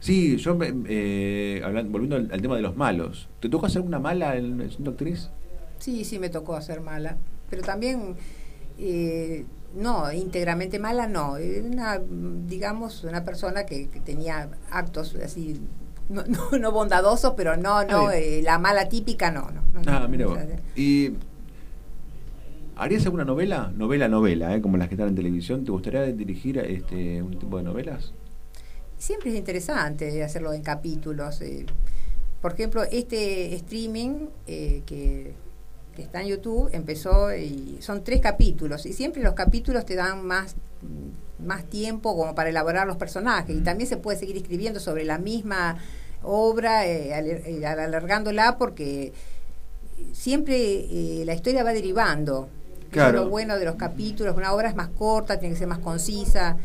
[0.00, 4.36] Sí, yo, hablando, volviendo al, al tema de los malos, ¿te tocó hacer una mala
[4.36, 5.30] en, en siendo actriz?
[5.78, 7.16] Sí, sí me tocó hacer mala,
[7.50, 8.14] pero también
[9.76, 12.00] no, íntegramente mala no, una,
[12.46, 15.60] digamos, una persona que, que tenía actos así,
[16.08, 19.62] no, no, no bondadosos, pero no, no, eh, la mala típica no, no.
[19.72, 20.38] no, Ah, mira vos.
[20.76, 21.12] ¿Y
[22.76, 23.72] harías alguna novela?
[23.74, 24.60] Novela, novela, ¿eh?
[24.60, 25.64] como las que están en televisión.
[25.64, 28.12] ¿Te gustaría dirigir este un tipo de novelas?
[28.98, 31.40] Siempre es interesante hacerlo en capítulos.
[31.40, 31.66] eh.
[32.40, 35.34] Por ejemplo, este streaming eh, que,
[35.94, 40.26] que está en YouTube empezó y son tres capítulos y siempre los capítulos te dan
[40.26, 40.56] más
[41.38, 45.18] más tiempo como para elaborar los personajes y también se puede seguir escribiendo sobre la
[45.18, 45.76] misma
[46.22, 47.10] obra eh,
[47.60, 49.12] eh, alargándola porque
[50.12, 52.48] siempre eh, la historia va derivando
[52.80, 53.18] Eso Claro.
[53.18, 55.80] es lo bueno de los capítulos una obra es más corta tiene que ser más
[55.80, 56.56] concisa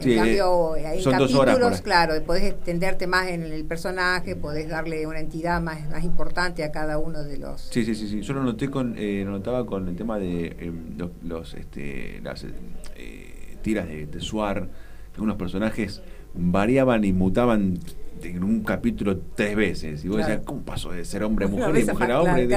[0.00, 1.80] en cambio, eh, en son dos capítulos, horas por ahí.
[1.82, 6.70] claro, podés extenderte más en el personaje, podés darle una entidad más, más importante a
[6.72, 7.60] cada uno de los...
[7.62, 8.20] Sí, sí, sí, sí.
[8.22, 12.20] Yo lo noté con, eh, lo notaba con el tema de eh, los, los, este,
[12.22, 14.68] las eh, tiras de, de Suar,
[15.14, 16.00] que unos personajes
[16.34, 17.78] variaban y mutaban
[18.22, 20.04] en un capítulo tres veces.
[20.04, 20.30] Y vos Claro.
[20.32, 22.48] decías, ¿cómo pasó de ser hombre a mujer y mujer a hombre?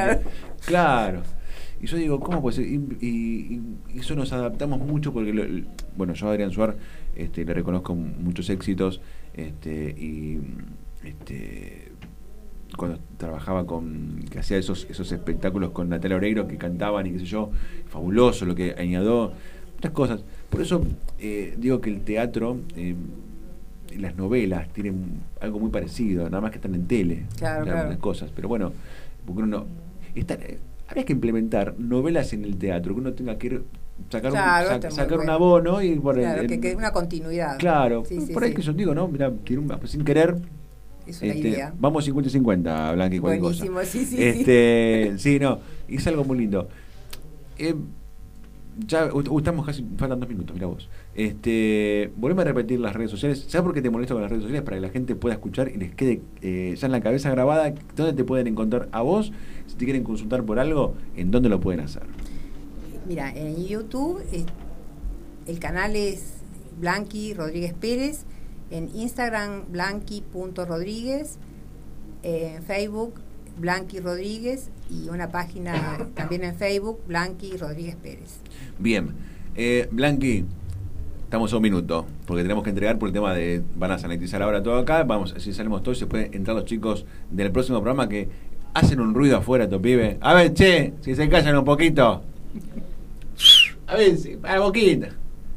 [0.66, 1.22] claro.
[1.80, 2.66] Y yo digo, ¿cómo puede ser?
[2.68, 3.62] Y, y-
[3.94, 5.66] y eso nos adaptamos mucho porque, lo-
[5.98, 6.76] bueno, yo Adrián Suar
[7.24, 9.02] este, le reconozco muchos éxitos
[9.34, 10.40] este, y
[11.04, 11.92] este,
[12.78, 17.20] cuando trabajaba con, que hacía esos, esos espectáculos con Natalia Oreiro que cantaban y qué
[17.20, 17.52] sé yo,
[17.88, 19.32] fabuloso lo que añadió,
[19.76, 20.24] muchas cosas.
[20.50, 20.84] Por eso
[21.20, 22.96] eh, digo que el teatro eh,
[23.98, 27.90] las novelas tienen algo muy parecido, nada más que están en tele, Claro, claro.
[27.90, 28.32] las cosas.
[28.34, 28.72] Pero bueno,
[29.26, 29.66] porque uno
[30.16, 30.38] está,
[30.88, 33.64] habría que implementar novelas en el teatro, que uno tenga que ir
[34.10, 36.92] sacar, Claro, un, sa- sacar un abono y por el- Claro, que el- quede una
[36.92, 37.58] continuidad.
[37.58, 38.56] Claro, Sí, sí, por ahí sí.
[38.56, 39.08] que yo digo, ¿no?
[39.08, 40.36] Mira, tiene un- sin querer,
[41.08, 41.74] Es una este, idea.
[41.80, 43.66] vamos 50 y 50, Blanqui, cualquier cosa.
[43.66, 44.24] Buenísimo, sí, sí, sí.
[44.24, 46.68] Este, sí, no, es algo muy lindo.
[47.58, 47.76] Eh,
[48.88, 50.90] ya estamos casi, faltan dos minutos, mira vos.
[51.14, 53.46] Este, volveme a repetir las redes sociales.
[53.48, 54.64] ¿Sabes por qué te molesto con las redes sociales?
[54.64, 57.74] Para que la gente pueda escuchar y les quede eh, ya en la cabeza grabada
[57.96, 59.34] dónde te pueden encontrar a vos.
[59.68, 62.04] Si te quieren consultar por algo, ¿en dónde lo pueden hacer?
[63.12, 64.46] Mira, en YouTube eh,
[65.46, 66.36] el canal es
[66.80, 68.24] Blanqui Rodríguez Pérez,
[68.70, 71.38] en Instagram blanqui.rodríguez,
[72.24, 73.16] eh, en Facebook
[73.58, 78.40] Blanqui Rodríguez y una página también en Facebook Blanqui Rodríguez Pérez.
[78.80, 79.10] Bien,
[79.58, 80.46] eh, Blanqui,
[81.26, 84.42] estamos a un minuto, porque tenemos que entregar por el tema de, van a sanitizar
[84.42, 88.08] ahora todo acá, vamos, si salimos todos, se pueden entrar los chicos del próximo programa
[88.08, 88.30] que
[88.74, 90.18] hacen un ruido afuera, tu pibe.
[90.22, 92.24] A ver, che, si se callan un poquito.
[93.92, 95.10] A ver, a la boquita.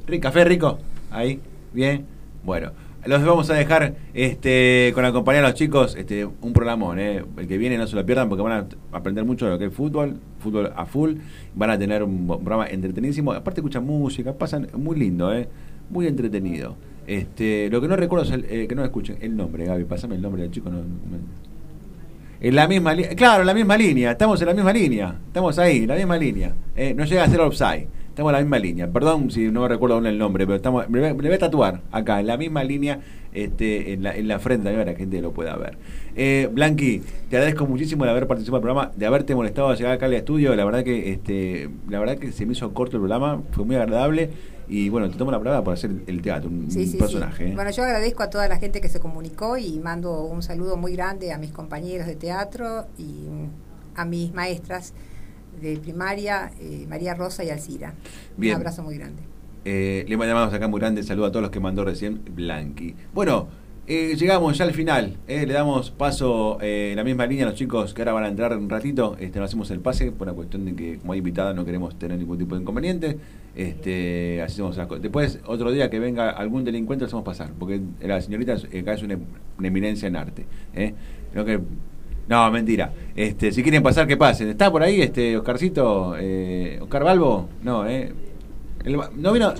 [0.06, 0.78] Ri- Café rico,
[1.10, 1.40] ahí,
[1.72, 2.04] bien.
[2.44, 2.72] Bueno,
[3.06, 7.22] Los vamos a dejar este, con la compañía de los chicos, este, un programón, ¿eh?
[7.36, 8.52] el que viene no se lo pierdan porque van
[8.92, 11.16] a aprender mucho de lo que es fútbol, fútbol a full,
[11.54, 15.46] van a tener un programa entretenidísimo, aparte escuchan música, pasan muy lindo, ¿eh?
[15.90, 16.76] muy entretenido.
[17.06, 20.14] Este, lo que no recuerdo es el, eh, que no escuchen el nombre, Gaby, pasame
[20.16, 20.70] el nombre del chico.
[20.70, 21.44] No, no-
[22.40, 25.78] en la misma claro, en la misma línea, estamos en la misma línea, estamos ahí,
[25.78, 26.52] en la misma línea.
[26.76, 28.86] Eh, no llega a ser offside, estamos en la misma línea.
[28.88, 31.38] Perdón si no me recuerdo aún el nombre, pero estamos, me, voy- me voy a
[31.38, 33.00] tatuar acá, en la misma línea,
[33.32, 35.76] este, en, la, en la frente, para que la gente lo pueda ver.
[36.14, 39.92] Eh, Blanqui, te agradezco muchísimo de haber participado del programa, de haberte molestado a llegar
[39.92, 40.54] acá al estudio.
[40.54, 43.74] La verdad que, este, la verdad que se me hizo corto el programa, fue muy
[43.76, 44.30] agradable.
[44.68, 46.96] Y bueno, te tomo la palabra para hacer el teatro, un, Sí, sí.
[46.96, 47.48] personaje.
[47.48, 47.52] ¿eh?
[47.54, 50.92] Bueno, yo agradezco a toda la gente que se comunicó y mando un saludo muy
[50.94, 53.26] grande a mis compañeros de teatro y
[53.96, 54.94] a mis maestras
[55.60, 57.94] de primaria, eh, María Rosa y Alcira.
[58.36, 58.54] Bien.
[58.54, 59.22] Un abrazo muy grande.
[59.64, 62.94] Eh, le mandamos acá muy grande saludo a todos los que mandó recién Blanqui.
[63.14, 63.48] Bueno,
[63.86, 65.16] eh, llegamos ya al final.
[65.26, 68.28] eh, le damos paso en la misma línea a los chicos que ahora van a
[68.28, 69.16] entrar un ratito.
[69.18, 71.98] Este, no hacemos el pase por una cuestión de que como hay invitada no queremos
[71.98, 73.18] tener ningún tipo de inconveniente.
[73.56, 75.02] Este, hacemos las cosas.
[75.02, 77.50] Después, otro día que venga algún delincuente, lo hacemos pasar.
[77.58, 79.18] Porque la señorita acá es una,
[79.58, 80.44] una eminencia en arte.
[81.32, 81.60] Creo que
[82.28, 82.92] no, mentira.
[83.14, 84.48] Este, si quieren pasar, que pasen.
[84.48, 86.14] ¿Está por ahí, este, Oscarcito?
[86.18, 87.48] Eh, ¿Oscar Balbo?
[87.62, 88.12] No, ¿eh?
[88.84, 89.52] El no vino.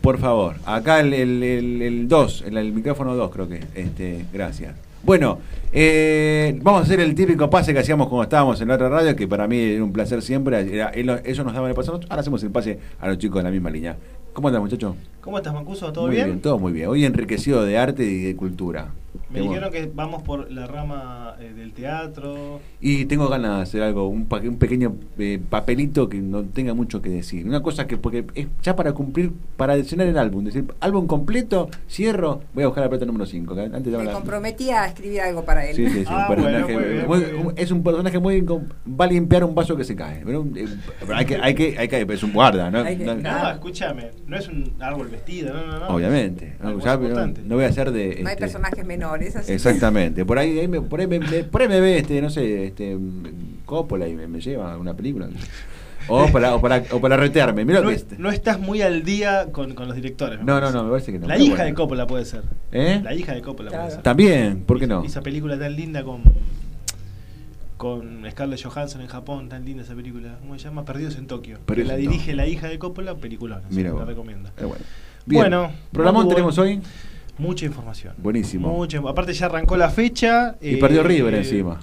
[0.00, 3.60] Por favor, acá el 2, el, el, micrófono 2 creo que.
[3.74, 4.74] Este, gracias.
[5.02, 5.38] Bueno,
[5.72, 9.14] eh, vamos a hacer el típico pase que hacíamos cuando estábamos en la otra radio,
[9.14, 10.74] que para mí era un placer siempre.
[10.74, 13.50] Era- ellos nos daban el pase, ahora hacemos el pase a los chicos de la
[13.50, 13.96] misma línea.
[14.32, 14.94] ¿Cómo andan, muchachos?
[15.20, 15.92] ¿Cómo estás, Mancuso?
[15.92, 16.40] ¿Todo muy bien?
[16.40, 16.88] Todo muy bien.
[16.88, 18.88] Hoy enriquecido de arte y de cultura.
[19.32, 22.60] Me dijeron que vamos por la rama eh, del teatro.
[22.80, 26.74] Y tengo ganas de hacer algo, un, pa- un pequeño eh, papelito que no tenga
[26.74, 27.46] mucho que decir.
[27.46, 31.68] Una cosa que, porque es ya para cumplir, para llenar el álbum, decir, álbum completo,
[31.88, 33.54] cierro, voy a buscar la plata número 5.
[33.72, 35.76] Antes daba Me la- comprometí a escribir algo para él.
[35.76, 37.46] Sí, sí, sí, Ah, un personaje bueno, muy bien, muy- muy bien.
[37.46, 40.66] un- es un personaje muy va a limpiar un vaso que se cae pero, eh,
[41.00, 43.52] pero hay que hay que hay que es un guarda no, que- No- No, Ah.
[43.52, 45.88] escúchame, no es un árbol vestido, no, no, no.
[45.88, 46.64] obviamente ya,
[47.44, 49.19] no voy a hacer de No hay este, personajes menores.
[49.28, 52.20] Así Exactamente, por ahí, ahí me, por, ahí me, me- por ahí me ve, este,
[52.20, 52.96] no sé, este,
[53.66, 55.28] Coppola y me, me lleva a una película.
[56.08, 58.16] O para, o para, o para retearme, mira No, que este.
[58.18, 60.40] no estás muy al día con, con los directores.
[60.42, 61.28] No, no, no, me parece que no.
[61.28, 61.64] La hija bueno.
[61.66, 62.42] de Coppola puede ser.
[62.72, 63.00] ¿Eh?
[63.04, 63.84] La hija de Coppola Claro.
[63.84, 64.02] puede ser.
[64.02, 65.04] También, ¿por qué no?
[65.04, 66.22] Esa película tan linda con
[67.76, 70.36] con Scarlett Johansson en Japón, tan linda esa película.
[70.40, 70.84] ¿Cómo se llama?
[70.84, 71.58] Perdidos en Tokio.
[71.66, 73.62] Que la dirige la hija de Coppola, película.
[73.70, 74.06] Mira la vos.
[74.06, 74.50] recomiendo.
[74.54, 74.84] Pero bueno.
[75.26, 75.40] Bien.
[75.42, 76.80] Bueno, ¿Programón tenemos hoy?
[77.40, 78.12] Mucha información.
[78.18, 78.68] Buenísimo.
[78.68, 80.56] Mucha, aparte ya arrancó la fecha.
[80.60, 81.80] Y eh, perdió River eh, encima.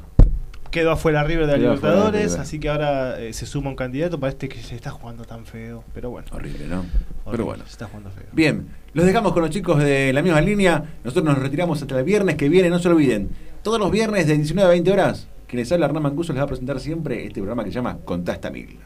[0.69, 2.41] Quedó afuera River de la Libertadores, River.
[2.41, 5.47] así que ahora eh, se suma un candidato para este que se está jugando tan
[5.47, 5.83] feo.
[5.95, 6.27] Pero bueno.
[6.31, 6.85] Horrible, ¿no?
[7.31, 7.63] Pero bueno.
[7.65, 8.27] Se está jugando feo.
[8.33, 10.83] Bien, los dejamos con los chicos de la misma línea.
[11.03, 13.29] Nosotros nos retiramos hasta el viernes que viene, no se olviden.
[13.63, 16.43] Todos los viernes de 19 a 20 horas, quien les habla Hernán Mancuso les va
[16.43, 18.77] a presentar siempre este programa que se llama Contasta Mil.